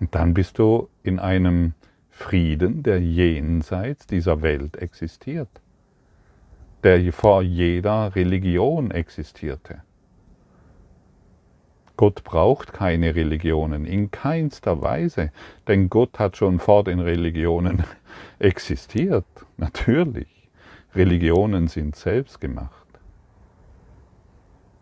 Und 0.00 0.14
dann 0.14 0.34
bist 0.34 0.58
du 0.58 0.88
in 1.02 1.18
einem 1.18 1.74
Frieden, 2.10 2.82
der 2.82 3.00
jenseits 3.00 4.06
dieser 4.06 4.42
Welt 4.42 4.76
existiert, 4.76 5.48
der 6.82 7.12
vor 7.12 7.42
jeder 7.42 8.14
Religion 8.14 8.90
existierte. 8.90 9.82
Gott 11.96 12.22
braucht 12.22 12.72
keine 12.72 13.16
Religionen, 13.16 13.84
in 13.84 14.12
keinster 14.12 14.82
Weise, 14.82 15.32
denn 15.66 15.90
Gott 15.90 16.20
hat 16.20 16.36
schon 16.36 16.60
vor 16.60 16.84
den 16.84 17.00
Religionen 17.00 17.82
existiert, 18.38 19.26
natürlich. 19.56 20.48
Religionen 20.94 21.66
sind 21.66 21.96
selbst 21.96 22.40
gemacht. 22.40 22.87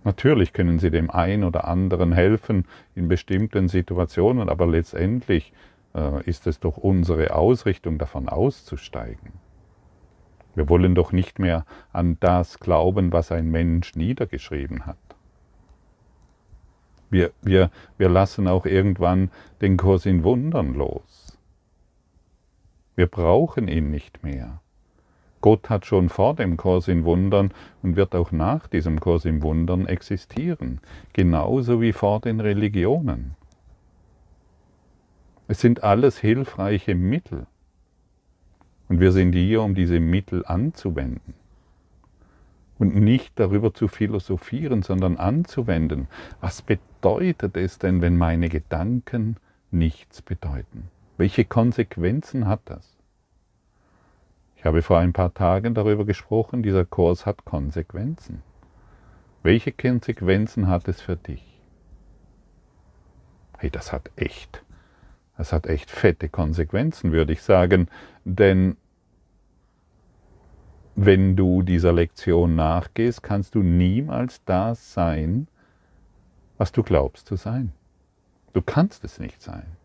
Natürlich 0.07 0.53
können 0.53 0.79
sie 0.79 0.93
dem 0.93 1.11
einen 1.11 1.43
oder 1.43 1.67
anderen 1.67 2.13
helfen 2.13 2.65
in 2.95 3.09
bestimmten 3.09 3.67
Situationen, 3.67 4.49
aber 4.49 4.65
letztendlich 4.65 5.53
äh, 5.97 6.23
ist 6.23 6.47
es 6.47 6.61
doch 6.61 6.77
unsere 6.77 7.35
Ausrichtung, 7.35 7.99
davon 7.99 8.29
auszusteigen. 8.29 9.33
Wir 10.55 10.69
wollen 10.69 10.95
doch 10.95 11.11
nicht 11.11 11.41
mehr 11.41 11.67
an 11.93 12.19
das 12.21 12.61
glauben, 12.61 13.13
was 13.13 13.33
ein 13.33 13.51
Mensch 13.51 13.97
niedergeschrieben 13.97 14.87
hat. 14.87 14.97
Wir, 17.11 17.33
wir, 17.43 17.73
wir 17.99 18.09
lassen 18.09 18.47
auch 18.47 18.65
irgendwann 18.65 19.33
den 19.61 19.77
Kurs 19.77 20.07
in 20.07 20.23
Wundern 20.23 20.75
los. 20.75 21.37
Wir 22.95 23.09
brauchen 23.09 23.67
ihn 23.67 23.91
nicht 23.91 24.23
mehr. 24.23 24.61
Gott 25.47 25.71
hat 25.71 25.87
schon 25.87 26.09
vor 26.09 26.35
dem 26.35 26.57
Kurs 26.57 26.89
in 26.89 27.05
Wundern 27.05 27.53
und 27.81 27.95
wird 27.95 28.17
auch 28.17 28.33
nach 28.33 28.67
diesem 28.67 28.99
Kurs 28.99 29.25
in 29.25 29.45
Wundern 29.45 29.87
existieren, 29.87 30.81
genauso 31.13 31.81
wie 31.81 31.93
vor 31.93 32.19
den 32.21 32.41
Religionen. 32.41 33.37
Es 35.47 35.61
sind 35.61 35.85
alles 35.85 36.19
hilfreiche 36.19 36.97
Mittel. 36.97 37.47
Und 38.89 38.99
wir 38.99 39.13
sind 39.13 39.35
hier, 39.35 39.63
um 39.63 39.77
diese 39.77 40.01
Mittel 40.01 40.45
anzuwenden. 40.45 41.35
Und 42.81 42.97
nicht 42.97 43.39
darüber 43.39 43.73
zu 43.73 43.87
philosophieren, 43.87 44.83
sondern 44.83 45.17
anzuwenden. 45.17 46.09
Was 46.41 46.61
bedeutet 46.61 47.57
es 47.57 47.79
denn, 47.79 48.01
wenn 48.01 48.17
meine 48.17 48.49
Gedanken 48.49 49.37
nichts 49.71 50.23
bedeuten? 50.23 50.91
Welche 51.19 51.45
Konsequenzen 51.45 52.49
hat 52.49 52.63
das? 52.65 52.96
Ich 54.67 54.69
habe 54.69 54.83
vor 54.83 54.99
ein 54.99 55.13
paar 55.13 55.33
Tagen 55.33 55.75
darüber 55.75 56.05
gesprochen, 56.05 56.65
dieser 56.65 56.85
Kurs 56.85 57.25
hat 57.25 57.45
Konsequenzen. 57.45 58.43
Welche 59.45 59.71
Konsequenzen 59.71 60.67
hat 60.67 60.89
es 60.89 61.01
für 61.01 61.15
dich? 61.15 61.63
Hey, 63.59 63.71
das 63.71 63.93
hat 63.93 64.11
echt, 64.17 64.65
das 65.39 65.53
hat 65.53 65.69
echt 65.69 65.89
fette 65.89 66.29
Konsequenzen, 66.29 67.13
würde 67.13 67.33
ich 67.33 67.43
sagen, 67.43 67.87
denn 68.25 68.77
wenn 70.97 71.37
du 71.37 71.63
dieser 71.63 71.93
Lektion 71.93 72.57
nachgehst, 72.57 73.23
kannst 73.23 73.55
du 73.55 73.63
niemals 73.63 74.43
das 74.47 74.93
sein, 74.93 75.47
was 76.59 76.73
du 76.73 76.83
glaubst 76.83 77.29
zu 77.29 77.37
sein. 77.37 77.73
Du 78.53 78.63
kannst 78.63 79.05
es 79.05 79.21
nicht 79.21 79.41
sein. 79.41 79.77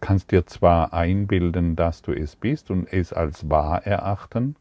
Kannst 0.00 0.32
dir 0.32 0.46
zwar 0.46 0.92
einbilden, 0.92 1.76
dass 1.76 2.02
du 2.02 2.12
es 2.12 2.36
bist 2.36 2.70
und 2.70 2.92
es 2.92 3.12
als 3.12 3.48
wahr 3.48 3.86
erachten, 3.86 4.56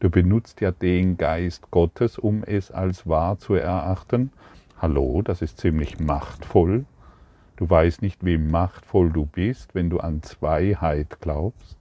du 0.00 0.10
benutzt 0.10 0.60
ja 0.60 0.70
den 0.70 1.16
Geist 1.16 1.70
Gottes, 1.70 2.18
um 2.18 2.42
es 2.44 2.70
als 2.70 3.06
wahr 3.06 3.38
zu 3.38 3.54
erachten. 3.54 4.32
Hallo, 4.80 5.22
das 5.22 5.42
ist 5.42 5.58
ziemlich 5.58 6.00
machtvoll. 6.00 6.84
Du 7.56 7.68
weißt 7.68 8.02
nicht, 8.02 8.24
wie 8.24 8.38
machtvoll 8.38 9.10
du 9.12 9.26
bist, 9.26 9.74
wenn 9.74 9.90
du 9.90 10.00
an 10.00 10.22
Zweiheit 10.22 11.20
glaubst. 11.20 11.76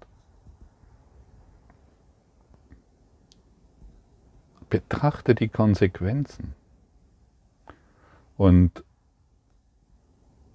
betrachte 4.71 5.36
die 5.36 5.49
Konsequenzen 5.49 6.56
und 8.38 8.84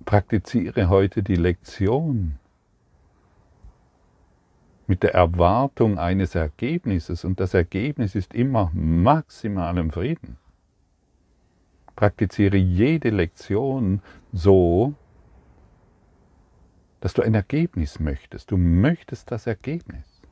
praktiziere 0.06 0.88
heute 0.88 1.22
die 1.22 1.36
Lektion 1.36 2.38
mit 4.86 5.02
der 5.02 5.12
Erwartung 5.14 5.98
eines 5.98 6.34
Ergebnisses 6.34 7.24
und 7.24 7.40
das 7.40 7.52
Ergebnis 7.52 8.14
ist 8.14 8.32
immer 8.32 8.70
maximalem 8.72 9.90
Frieden. 9.90 10.38
Praktiziere 11.96 12.56
jede 12.56 13.10
Lektion 13.10 14.00
so, 14.32 14.94
dass 17.00 17.12
du 17.12 17.20
ein 17.20 17.34
Ergebnis 17.34 18.00
möchtest. 18.00 18.50
Du 18.50 18.56
möchtest 18.56 19.30
das 19.30 19.46
Ergebnis. 19.46 20.22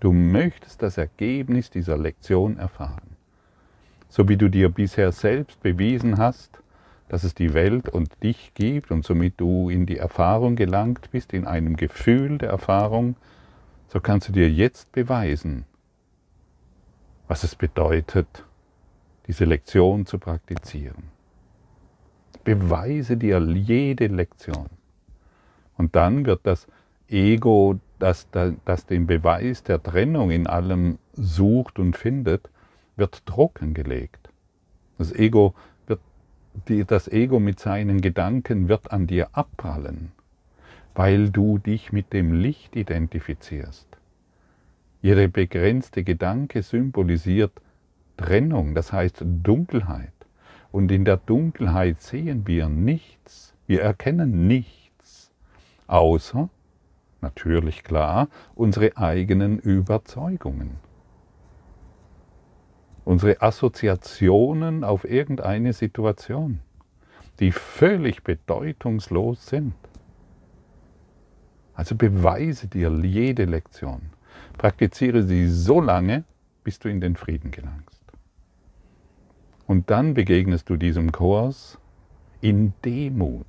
Du 0.00 0.12
möchtest 0.12 0.82
das 0.82 0.98
Ergebnis 0.98 1.70
dieser 1.70 1.96
Lektion 1.96 2.58
erfahren 2.58 3.16
so 4.10 4.28
wie 4.28 4.36
du 4.36 4.50
dir 4.50 4.68
bisher 4.68 5.12
selbst 5.12 5.62
bewiesen 5.62 6.18
hast, 6.18 6.60
dass 7.10 7.24
es 7.24 7.34
die 7.34 7.54
Welt 7.54 7.88
und 7.88 8.22
dich 8.22 8.54
gibt 8.54 8.92
und 8.92 9.04
somit 9.04 9.40
du 9.40 9.68
in 9.68 9.84
die 9.84 9.96
Erfahrung 9.96 10.54
gelangt 10.54 11.10
bist, 11.10 11.32
in 11.32 11.44
einem 11.44 11.76
Gefühl 11.76 12.38
der 12.38 12.50
Erfahrung, 12.50 13.16
so 13.88 13.98
kannst 13.98 14.28
du 14.28 14.32
dir 14.32 14.48
jetzt 14.48 14.92
beweisen, 14.92 15.64
was 17.26 17.42
es 17.42 17.56
bedeutet, 17.56 18.44
diese 19.26 19.44
Lektion 19.44 20.06
zu 20.06 20.20
praktizieren. 20.20 21.10
Beweise 22.44 23.16
dir 23.16 23.40
jede 23.40 24.06
Lektion. 24.06 24.68
Und 25.76 25.96
dann 25.96 26.24
wird 26.26 26.42
das 26.44 26.68
Ego, 27.08 27.80
das, 27.98 28.28
das 28.64 28.86
den 28.86 29.08
Beweis 29.08 29.64
der 29.64 29.82
Trennung 29.82 30.30
in 30.30 30.46
allem 30.46 30.98
sucht 31.14 31.80
und 31.80 31.96
findet, 31.96 32.48
wird 32.94 33.26
trockengelegt. 33.26 34.30
Das 34.96 35.12
Ego, 35.12 35.54
die, 36.68 36.84
das 36.84 37.08
Ego 37.08 37.40
mit 37.40 37.60
seinen 37.60 38.00
Gedanken 38.00 38.68
wird 38.68 38.92
an 38.92 39.06
dir 39.06 39.28
abprallen, 39.32 40.12
weil 40.94 41.30
du 41.30 41.58
dich 41.58 41.92
mit 41.92 42.12
dem 42.12 42.32
Licht 42.32 42.76
identifizierst. 42.76 43.86
Jeder 45.02 45.28
begrenzte 45.28 46.04
Gedanke 46.04 46.62
symbolisiert 46.62 47.52
Trennung, 48.16 48.74
das 48.74 48.92
heißt 48.92 49.24
Dunkelheit. 49.24 50.12
Und 50.72 50.92
in 50.92 51.04
der 51.04 51.16
Dunkelheit 51.16 52.00
sehen 52.00 52.46
wir 52.46 52.68
nichts, 52.68 53.54
wir 53.66 53.82
erkennen 53.82 54.46
nichts, 54.46 55.32
außer, 55.86 56.48
natürlich 57.20 57.82
klar, 57.82 58.28
unsere 58.54 58.96
eigenen 58.96 59.58
Überzeugungen 59.58 60.78
unsere 63.04 63.40
Assoziationen 63.42 64.84
auf 64.84 65.04
irgendeine 65.04 65.72
Situation, 65.72 66.60
die 67.38 67.52
völlig 67.52 68.22
bedeutungslos 68.22 69.46
sind. 69.46 69.74
Also 71.74 71.94
beweise 71.94 72.68
dir 72.68 72.90
jede 72.90 73.46
Lektion. 73.46 74.10
Praktiziere 74.58 75.22
sie 75.22 75.48
so 75.48 75.80
lange, 75.80 76.24
bis 76.62 76.78
du 76.78 76.88
in 76.88 77.00
den 77.00 77.16
Frieden 77.16 77.50
gelangst. 77.50 78.02
Und 79.66 79.88
dann 79.88 80.14
begegnest 80.14 80.68
du 80.68 80.76
diesem 80.76 81.12
Kurs 81.12 81.78
in 82.40 82.74
Demut. 82.84 83.46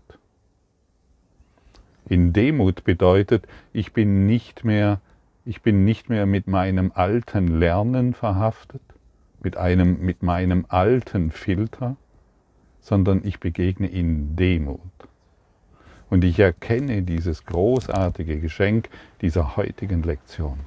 In 2.08 2.32
Demut 2.32 2.84
bedeutet, 2.84 3.48
ich 3.74 3.94
bin 3.94 4.28
nicht 4.28 4.64
mehr, 4.64 5.02
ich 5.46 5.62
bin 5.62 5.84
nicht 5.84 6.10
mehr 6.10 6.26
mit 6.26 6.48
meinem 6.48 6.92
alten 6.94 7.60
Lernen 7.60 8.14
verhaftet, 8.14 8.82
mit, 9.42 9.58
einem, 9.58 10.00
mit 10.02 10.24
meinem 10.24 10.66
alten 10.70 11.32
Filter, 11.32 11.98
sondern 12.80 13.22
ich 13.24 13.40
begegne 13.40 13.88
in 13.88 14.36
Demut. 14.36 14.80
Und 16.10 16.24
ich 16.24 16.40
erkenne 16.40 17.04
dieses 17.04 17.46
großartige 17.46 18.40
Geschenk 18.40 18.90
dieser 19.22 19.56
heutigen 19.56 20.04
Lektion. 20.04 20.60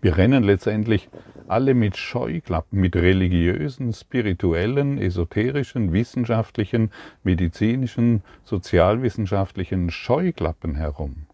Wir 0.00 0.16
rennen 0.18 0.44
letztendlich 0.44 1.08
alle 1.48 1.74
mit 1.74 1.96
Scheuklappen, 1.96 2.80
mit 2.80 2.94
religiösen, 2.96 3.92
spirituellen, 3.92 4.98
esoterischen, 4.98 5.92
wissenschaftlichen, 5.92 6.90
medizinischen, 7.24 8.22
sozialwissenschaftlichen 8.44 9.90
Scheuklappen 9.90 10.76
herum, 10.76 11.26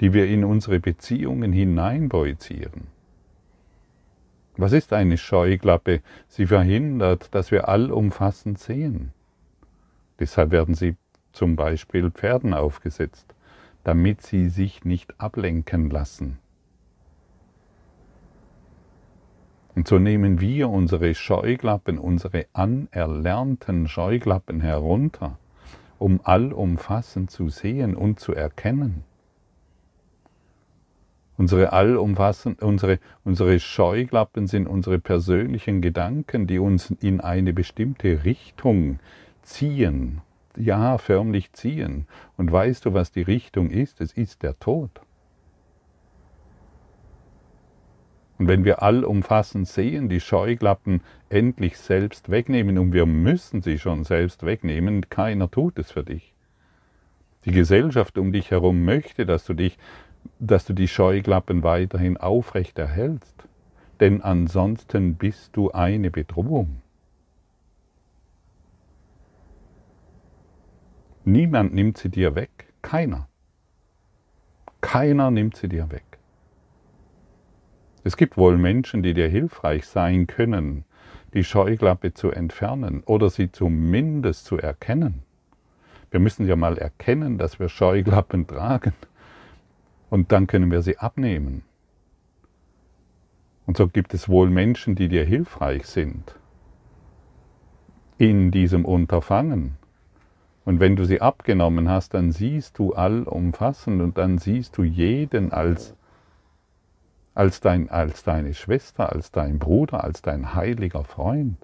die 0.00 0.12
wir 0.12 0.26
in 0.26 0.44
unsere 0.44 0.80
Beziehungen 0.80 1.52
hineinprojizieren. 1.52 2.95
Was 4.56 4.72
ist 4.72 4.92
eine 4.92 5.18
Scheuklappe? 5.18 6.00
Sie 6.28 6.46
verhindert, 6.46 7.34
dass 7.34 7.50
wir 7.50 7.68
allumfassend 7.68 8.58
sehen. 8.58 9.12
Deshalb 10.18 10.50
werden 10.50 10.74
sie 10.74 10.96
zum 11.32 11.56
Beispiel 11.56 12.10
Pferden 12.10 12.54
aufgesetzt, 12.54 13.34
damit 13.84 14.22
sie 14.22 14.48
sich 14.48 14.84
nicht 14.84 15.20
ablenken 15.20 15.90
lassen. 15.90 16.38
Und 19.74 19.86
so 19.86 19.98
nehmen 19.98 20.40
wir 20.40 20.70
unsere 20.70 21.14
Scheuklappen, 21.14 21.98
unsere 21.98 22.46
anerlernten 22.54 23.88
Scheuklappen 23.88 24.62
herunter, 24.62 25.38
um 25.98 26.20
allumfassend 26.24 27.30
zu 27.30 27.50
sehen 27.50 27.94
und 27.94 28.18
zu 28.18 28.32
erkennen. 28.32 29.04
Unsere 31.38 31.72
allumfassend, 31.72 32.62
unsere, 32.62 32.98
unsere 33.24 33.60
Scheuklappen 33.60 34.46
sind 34.46 34.66
unsere 34.66 34.98
persönlichen 34.98 35.82
Gedanken, 35.82 36.46
die 36.46 36.58
uns 36.58 36.90
in 37.00 37.20
eine 37.20 37.52
bestimmte 37.52 38.24
Richtung 38.24 39.00
ziehen. 39.42 40.22
Ja, 40.56 40.96
förmlich 40.96 41.52
ziehen. 41.52 42.06
Und 42.38 42.50
weißt 42.50 42.86
du, 42.86 42.94
was 42.94 43.12
die 43.12 43.22
Richtung 43.22 43.70
ist? 43.70 44.00
Es 44.00 44.14
ist 44.14 44.42
der 44.42 44.58
Tod. 44.58 44.90
Und 48.38 48.48
wenn 48.48 48.64
wir 48.64 48.82
allumfassend 48.82 49.66
sehen, 49.66 50.08
die 50.08 50.20
Scheuklappen 50.20 51.02
endlich 51.28 51.78
selbst 51.78 52.30
wegnehmen, 52.30 52.78
und 52.78 52.92
wir 52.92 53.06
müssen 53.06 53.62
sie 53.62 53.78
schon 53.78 54.04
selbst 54.04 54.44
wegnehmen, 54.44 55.08
keiner 55.08 55.50
tut 55.50 55.78
es 55.78 55.90
für 55.90 56.04
dich. 56.04 56.34
Die 57.44 57.52
Gesellschaft 57.52 58.18
um 58.18 58.32
dich 58.32 58.50
herum 58.50 58.84
möchte, 58.84 59.24
dass 59.24 59.44
du 59.44 59.54
dich 59.54 59.78
dass 60.38 60.64
du 60.64 60.72
die 60.72 60.88
Scheuklappen 60.88 61.62
weiterhin 61.62 62.16
aufrecht 62.16 62.78
erhältst, 62.78 63.46
denn 64.00 64.22
ansonsten 64.22 65.14
bist 65.14 65.56
du 65.56 65.70
eine 65.70 66.10
Bedrohung. 66.10 66.82
Niemand 71.24 71.74
nimmt 71.74 71.98
sie 71.98 72.08
dir 72.08 72.34
weg, 72.34 72.72
keiner. 72.82 73.28
Keiner 74.80 75.30
nimmt 75.30 75.56
sie 75.56 75.68
dir 75.68 75.90
weg. 75.90 76.04
Es 78.04 78.16
gibt 78.16 78.36
wohl 78.36 78.56
Menschen, 78.56 79.02
die 79.02 79.14
dir 79.14 79.28
hilfreich 79.28 79.86
sein 79.86 80.28
können, 80.28 80.84
die 81.34 81.42
Scheuklappe 81.42 82.14
zu 82.14 82.30
entfernen 82.30 83.02
oder 83.04 83.30
sie 83.30 83.50
zumindest 83.50 84.44
zu 84.44 84.58
erkennen. 84.58 85.22
Wir 86.12 86.20
müssen 86.20 86.46
ja 86.46 86.54
mal 86.54 86.78
erkennen, 86.78 87.36
dass 87.38 87.58
wir 87.58 87.68
Scheuklappen 87.68 88.46
tragen 88.46 88.92
und 90.10 90.32
dann 90.32 90.46
können 90.46 90.70
wir 90.70 90.82
sie 90.82 90.98
abnehmen. 90.98 91.62
Und 93.66 93.76
so 93.76 93.88
gibt 93.88 94.14
es 94.14 94.28
wohl 94.28 94.48
Menschen, 94.48 94.94
die 94.94 95.08
dir 95.08 95.24
hilfreich 95.24 95.86
sind 95.86 96.36
in 98.18 98.50
diesem 98.50 98.84
Unterfangen. 98.84 99.76
Und 100.64 100.80
wenn 100.80 100.96
du 100.96 101.04
sie 101.04 101.20
abgenommen 101.20 101.88
hast, 101.88 102.14
dann 102.14 102.32
siehst 102.32 102.78
du 102.78 102.94
allumfassend 102.94 104.00
und 104.00 104.18
dann 104.18 104.38
siehst 104.38 104.76
du 104.78 104.82
jeden 104.82 105.52
als, 105.52 105.94
als, 107.34 107.60
dein, 107.60 107.90
als 107.90 108.24
deine 108.24 108.54
Schwester, 108.54 109.12
als 109.12 109.30
dein 109.30 109.58
Bruder, 109.58 110.02
als 110.02 110.22
dein 110.22 110.54
heiliger 110.54 111.04
Freund. 111.04 111.56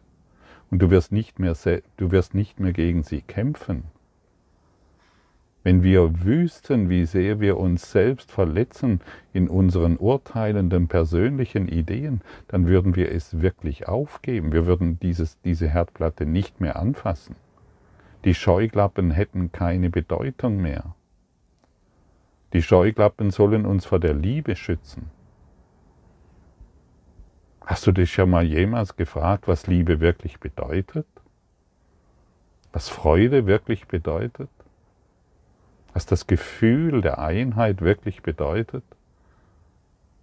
Und 0.70 0.80
du 0.80 0.90
wirst 0.90 1.10
nicht 1.10 1.38
mehr, 1.38 1.54
du 1.96 2.10
wirst 2.10 2.34
nicht 2.34 2.60
mehr 2.60 2.72
gegen 2.72 3.02
sie 3.02 3.22
kämpfen. 3.22 3.84
Wenn 5.64 5.84
wir 5.84 6.24
wüssten, 6.24 6.88
wie 6.88 7.04
sehr 7.04 7.40
wir 7.40 7.56
uns 7.56 7.92
selbst 7.92 8.32
verletzen 8.32 9.00
in 9.32 9.48
unseren 9.48 9.96
urteilenden 9.96 10.88
persönlichen 10.88 11.68
Ideen, 11.68 12.20
dann 12.48 12.66
würden 12.66 12.96
wir 12.96 13.12
es 13.12 13.40
wirklich 13.40 13.86
aufgeben. 13.86 14.52
Wir 14.52 14.66
würden 14.66 14.98
dieses, 14.98 15.40
diese 15.42 15.68
Herdplatte 15.68 16.26
nicht 16.26 16.60
mehr 16.60 16.76
anfassen. 16.76 17.36
Die 18.24 18.34
Scheuklappen 18.34 19.12
hätten 19.12 19.52
keine 19.52 19.90
Bedeutung 19.90 20.60
mehr. 20.60 20.96
Die 22.52 22.62
Scheuklappen 22.62 23.30
sollen 23.30 23.64
uns 23.64 23.86
vor 23.86 24.00
der 24.00 24.14
Liebe 24.14 24.56
schützen. 24.56 25.10
Hast 27.64 27.86
du 27.86 27.92
dich 27.92 28.12
schon 28.12 28.30
mal 28.30 28.44
jemals 28.44 28.96
gefragt, 28.96 29.46
was 29.46 29.68
Liebe 29.68 30.00
wirklich 30.00 30.40
bedeutet? 30.40 31.06
Was 32.72 32.88
Freude 32.88 33.46
wirklich 33.46 33.86
bedeutet? 33.86 34.50
Was 35.92 36.06
das 36.06 36.26
Gefühl 36.26 37.00
der 37.00 37.18
Einheit 37.18 37.80
wirklich 37.80 38.22
bedeutet? 38.22 38.84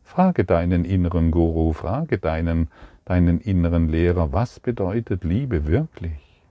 Frage 0.04 0.44
deinen 0.44 0.86
inneren 0.86 1.30
Guru, 1.32 1.74
frage 1.74 2.18
deinen, 2.18 2.70
deinen 3.06 3.40
inneren 3.40 3.90
Lehrer, 3.90 4.34
was 4.34 4.60
bedeutet 4.60 5.24
Liebe 5.24 5.68
wirklich? 5.68 6.42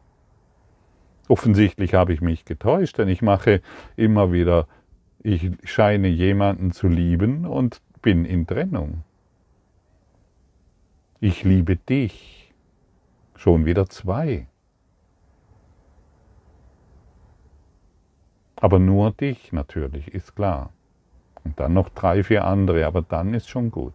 Offensichtlich 1.28 1.94
habe 1.94 2.12
ich 2.12 2.20
mich 2.20 2.44
getäuscht, 2.44 2.98
denn 2.98 3.08
ich 3.08 3.20
mache 3.20 3.60
immer 3.96 4.32
wieder, 4.32 4.66
ich 5.22 5.50
scheine 5.64 6.08
jemanden 6.08 6.72
zu 6.72 6.88
lieben 6.88 7.44
und 7.44 7.82
bin 8.00 8.24
in 8.24 8.46
Trennung. 8.46 9.02
Ich 11.20 11.42
liebe 11.42 11.76
dich. 11.76 12.52
Schon 13.34 13.66
wieder 13.66 13.88
zwei. 13.88 14.46
Aber 18.60 18.78
nur 18.78 19.12
dich 19.12 19.52
natürlich, 19.52 20.12
ist 20.14 20.34
klar. 20.34 20.72
Und 21.44 21.58
dann 21.60 21.72
noch 21.72 21.88
drei, 21.88 22.24
vier 22.24 22.44
andere, 22.44 22.86
aber 22.86 23.02
dann 23.02 23.34
ist 23.34 23.48
schon 23.48 23.70
gut. 23.70 23.94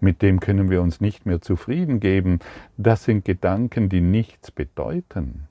Mit 0.00 0.22
dem 0.22 0.40
können 0.40 0.70
wir 0.70 0.82
uns 0.82 1.00
nicht 1.00 1.26
mehr 1.26 1.40
zufrieden 1.40 2.00
geben. 2.00 2.40
Das 2.76 3.04
sind 3.04 3.24
Gedanken, 3.24 3.88
die 3.88 4.00
nichts 4.00 4.50
bedeuten. 4.50 5.48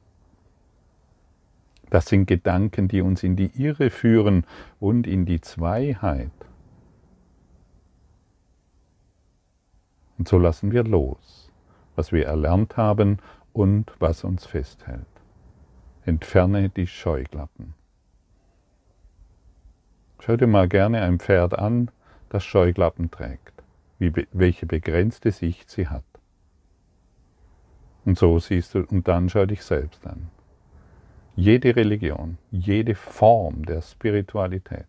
Das 1.90 2.08
sind 2.08 2.26
Gedanken, 2.26 2.88
die 2.88 3.02
uns 3.02 3.24
in 3.24 3.36
die 3.36 3.52
Irre 3.56 3.90
führen 3.90 4.46
und 4.80 5.08
in 5.08 5.26
die 5.26 5.42
Zweiheit. 5.42 6.32
Und 10.18 10.28
so 10.28 10.38
lassen 10.38 10.72
wir 10.72 10.84
los, 10.84 11.52
was 11.96 12.12
wir 12.12 12.26
erlernt 12.26 12.78
haben 12.78 13.20
und 13.54 13.92
was 14.00 14.24
uns 14.24 14.46
festhält. 14.46 15.15
Entferne 16.08 16.70
die 16.70 16.86
Scheuklappen. 16.86 17.74
Schau 20.20 20.38
dir 20.38 20.46
mal 20.46 20.68
gerne 20.68 21.02
ein 21.02 21.18
Pferd 21.18 21.58
an, 21.58 21.90
das 22.30 22.44
Scheuklappen 22.44 23.10
trägt, 23.10 23.64
wie, 23.98 24.14
welche 24.32 24.68
begrenzte 24.68 25.32
Sicht 25.32 25.72
sie 25.72 25.88
hat. 25.88 26.04
Und 28.06 28.20
so 28.20 28.38
siehst 28.38 28.76
du, 28.76 28.84
und 28.84 29.08
dann 29.08 29.30
schau 29.30 29.48
dich 29.48 29.64
selbst 29.64 30.06
an. 30.06 30.30
Jede 31.36 31.76
Religion, 31.76 32.38
jede 32.52 32.94
Form 32.94 33.66
der 33.66 33.82
Spiritualität, 33.82 34.86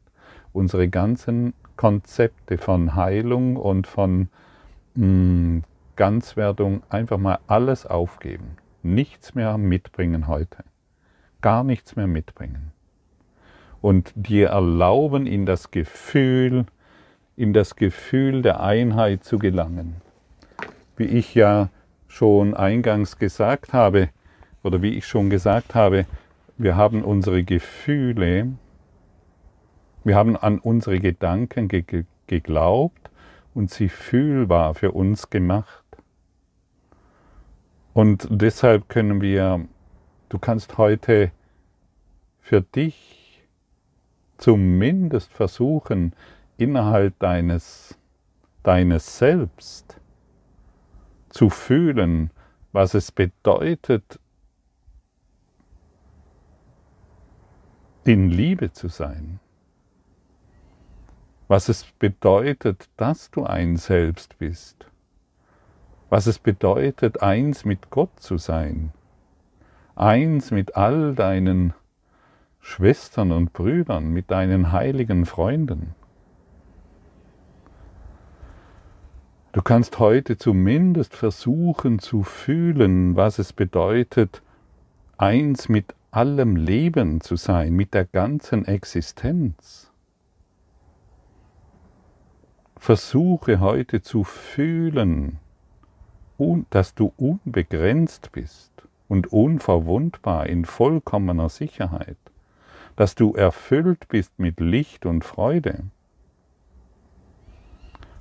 unsere 0.52 0.90
ganzen 0.90 1.55
Konzepte 1.76 2.59
von 2.59 2.94
Heilung 2.94 3.57
und 3.57 3.87
von 3.87 4.29
mh, 4.96 5.07
mm, 5.07 5.64
Ganzwerdung, 5.96 6.83
einfach 6.90 7.16
mal 7.16 7.38
alles 7.46 7.87
aufgeben. 7.87 8.59
Nichts 8.83 9.35
mehr 9.35 9.57
mitbringen 9.57 10.26
heute 10.26 10.62
gar 11.47 11.63
nichts 11.63 11.95
mehr 11.95 12.09
mitbringen. 12.09 12.73
Und 13.81 14.13
dir 14.17 14.49
erlauben, 14.49 15.29
in 15.29 15.47
das 15.47 15.71
Gefühl, 15.71 16.67
in 17.37 17.53
das 17.53 17.77
Gefühl 17.77 18.43
der 18.43 18.61
Einheit 18.61 19.23
zu 19.23 19.39
gelangen. 19.39 19.95
Wie 20.97 21.05
ich 21.05 21.37
ja 21.37 21.69
schon 22.09 22.55
eingangs 22.55 23.17
gesagt 23.17 23.73
habe, 23.73 24.09
oder 24.65 24.83
wie 24.83 24.95
ich 24.95 25.07
schon 25.07 25.31
gesagt 25.31 25.77
habe, 25.77 26.05
wir 26.59 26.75
haben 26.75 27.05
unsere 27.05 27.45
Gefühle, 27.45 28.49
wir 30.03 30.17
haben 30.17 30.37
an 30.37 30.59
unsere 30.59 30.99
Gedanken 30.99 31.69
ge 31.69 31.85
geglaubt 32.27 33.09
und 33.55 33.71
sie 33.71 33.89
fühlbar 33.89 34.75
für 34.75 34.91
uns 34.91 35.31
gemacht. 35.31 35.85
Und 37.95 38.27
deshalb 38.33 38.89
können 38.89 39.21
wir, 39.21 39.65
du 40.29 40.41
kannst 40.41 40.77
heute 40.77 41.31
für 42.47 42.61
dich 42.61 43.45
zumindest 44.39 45.33
versuchen, 45.33 46.15
innerhalb 46.57 47.19
deines, 47.19 47.99
deines 48.63 49.19
Selbst 49.19 50.01
zu 51.29 51.51
fühlen, 51.51 52.31
was 52.71 52.95
es 52.95 53.11
bedeutet, 53.11 54.21
in 58.05 58.31
Liebe 58.31 58.71
zu 58.71 58.87
sein. 58.87 59.41
Was 61.49 61.69
es 61.69 61.85
bedeutet, 61.99 62.89
dass 62.97 63.33
du 63.33 63.43
ein 63.43 63.77
Selbst 63.77 64.39
bist. 64.39 64.87
Was 66.11 66.29
es 66.29 66.39
bedeutet, 66.39 67.23
eins 67.23 67.65
mit 67.65 67.91
Gott 67.91 68.21
zu 68.21 68.39
sein. 68.39 68.93
Eins 69.97 70.53
mit 70.53 70.77
all 70.77 71.17
deinen 71.17 71.75
Schwestern 72.68 73.31
und 73.31 73.52
Brüdern, 73.52 74.12
mit 74.12 74.33
deinen 74.33 74.72
heiligen 74.72 75.24
Freunden. 75.24 75.94
Du 79.52 79.62
kannst 79.62 80.00
heute 80.00 80.37
zumindest 80.37 81.14
versuchen 81.14 82.00
zu 82.00 82.24
fühlen, 82.24 83.14
was 83.14 83.38
es 83.38 83.52
bedeutet, 83.52 84.42
eins 85.16 85.68
mit 85.68 85.94
allem 86.11 86.57
Leben 86.57 87.20
zu 87.20 87.37
sein, 87.37 87.72
mit 87.72 87.94
der 87.94 88.05
ganzen 88.05 88.64
Existenz. 88.64 89.92
Versuche 92.76 93.61
heute 93.61 94.02
zu 94.02 94.24
fühlen, 94.24 95.38
dass 96.70 96.96
du 96.96 97.12
unbegrenzt 97.16 98.33
bist 98.33 98.72
und 99.07 99.33
unverwundbar 99.33 100.46
in 100.48 100.64
vollkommener 100.64 101.48
Sicherheit 101.48 102.18
dass 102.97 103.15
du 103.15 103.35
erfüllt 103.35 104.09
bist 104.09 104.39
mit 104.39 104.59
Licht 104.59 105.07
und 105.07 105.25
Freude 105.25 105.85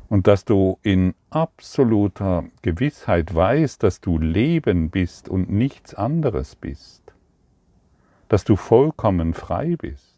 und 0.10 0.28
dass 0.28 0.46
du 0.46 0.78
in 0.84 1.16
absoluter 1.30 2.44
Gewissheit 2.62 3.34
weißt, 3.34 3.82
dass 3.82 4.02
du 4.02 4.20
Leben 4.20 4.90
bist 4.90 5.30
und 5.30 5.50
nichts 5.50 5.96
anderes 5.96 6.56
bist, 6.56 7.14
dass 8.28 8.44
du 8.44 8.56
vollkommen 8.56 9.34
frei 9.34 9.76
bist. 9.78 10.14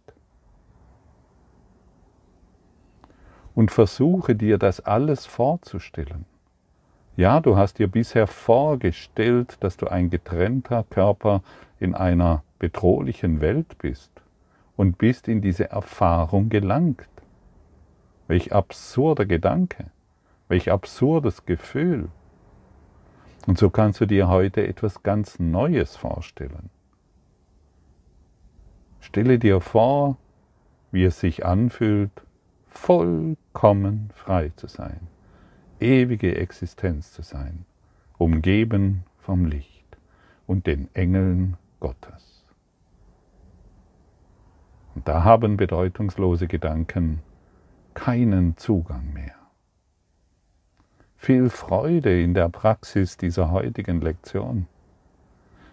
Und 3.56 3.72
versuche 3.72 4.36
dir 4.36 4.60
das 4.60 4.82
alles 4.82 5.26
vorzustellen. 5.26 6.26
Ja, 7.15 7.39
du 7.39 7.58
hast 7.58 7.80
dir 7.80 7.88
bisher 7.88 8.28
vorgestellt, 8.28 9.58
dass 9.62 9.78
du 9.78 9.88
ein 9.88 10.12
getrennter 10.12 10.84
Körper 10.84 11.41
in 11.80 11.96
einer 11.96 12.43
bedrohlichen 12.60 13.41
Welt 13.41 13.80
bist 13.80 14.16
und 14.77 14.97
bist 14.97 15.27
in 15.27 15.41
diese 15.41 15.69
Erfahrung 15.71 16.47
gelangt. 16.47 17.09
Welch 18.27 18.53
absurder 18.53 19.25
Gedanke, 19.25 19.91
welch 20.47 20.71
absurdes 20.71 21.45
Gefühl. 21.45 22.09
Und 23.47 23.57
so 23.57 23.69
kannst 23.69 23.99
du 23.99 24.05
dir 24.05 24.27
heute 24.29 24.65
etwas 24.65 25.03
ganz 25.03 25.39
Neues 25.39 25.97
vorstellen. 25.97 26.69
Stelle 28.99 29.39
dir 29.39 29.61
vor, 29.61 30.17
wie 30.91 31.03
es 31.03 31.19
sich 31.19 31.45
anfühlt, 31.45 32.11
vollkommen 32.67 34.09
frei 34.13 34.51
zu 34.55 34.67
sein, 34.67 35.07
ewige 35.79 36.35
Existenz 36.35 37.13
zu 37.13 37.21
sein, 37.21 37.65
umgeben 38.17 39.03
vom 39.17 39.45
Licht 39.45 39.97
und 40.45 40.67
den 40.67 40.93
Engeln 40.93 41.57
Gottes. 41.79 42.26
Und 44.97 45.07
da 45.07 45.23
haben 45.23 45.57
bedeutungslose 45.57 46.47
Gedanken 46.47 47.21
keinen 47.93 48.57
Zugang 48.57 49.13
mehr. 49.13 49.36
Viel 51.17 51.51
Freude 51.51 52.19
in 52.19 52.33
der 52.33 52.49
Praxis 52.49 53.15
dieser 53.15 53.51
heutigen 53.51 54.01
Lektion. 54.01 54.65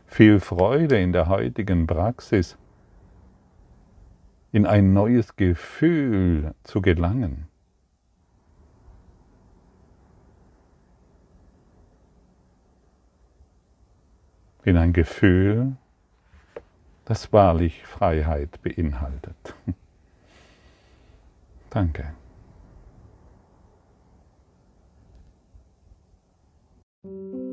Viel 0.04 0.40
Freude 0.40 1.00
in 1.00 1.14
der 1.14 1.28
heutigen 1.28 1.86
Praxis, 1.86 2.58
in 4.52 4.66
ein 4.66 4.92
neues 4.92 5.36
Gefühl 5.36 6.54
zu 6.62 6.82
gelangen. 6.82 7.46
In 14.64 14.76
ein 14.76 14.92
Gefühl, 14.92 15.78
das 17.04 17.32
wahrlich 17.32 17.84
Freiheit 17.84 18.60
beinhaltet. 18.62 19.54
Danke. 21.70 22.14
thank 27.04 27.34
you 27.34 27.43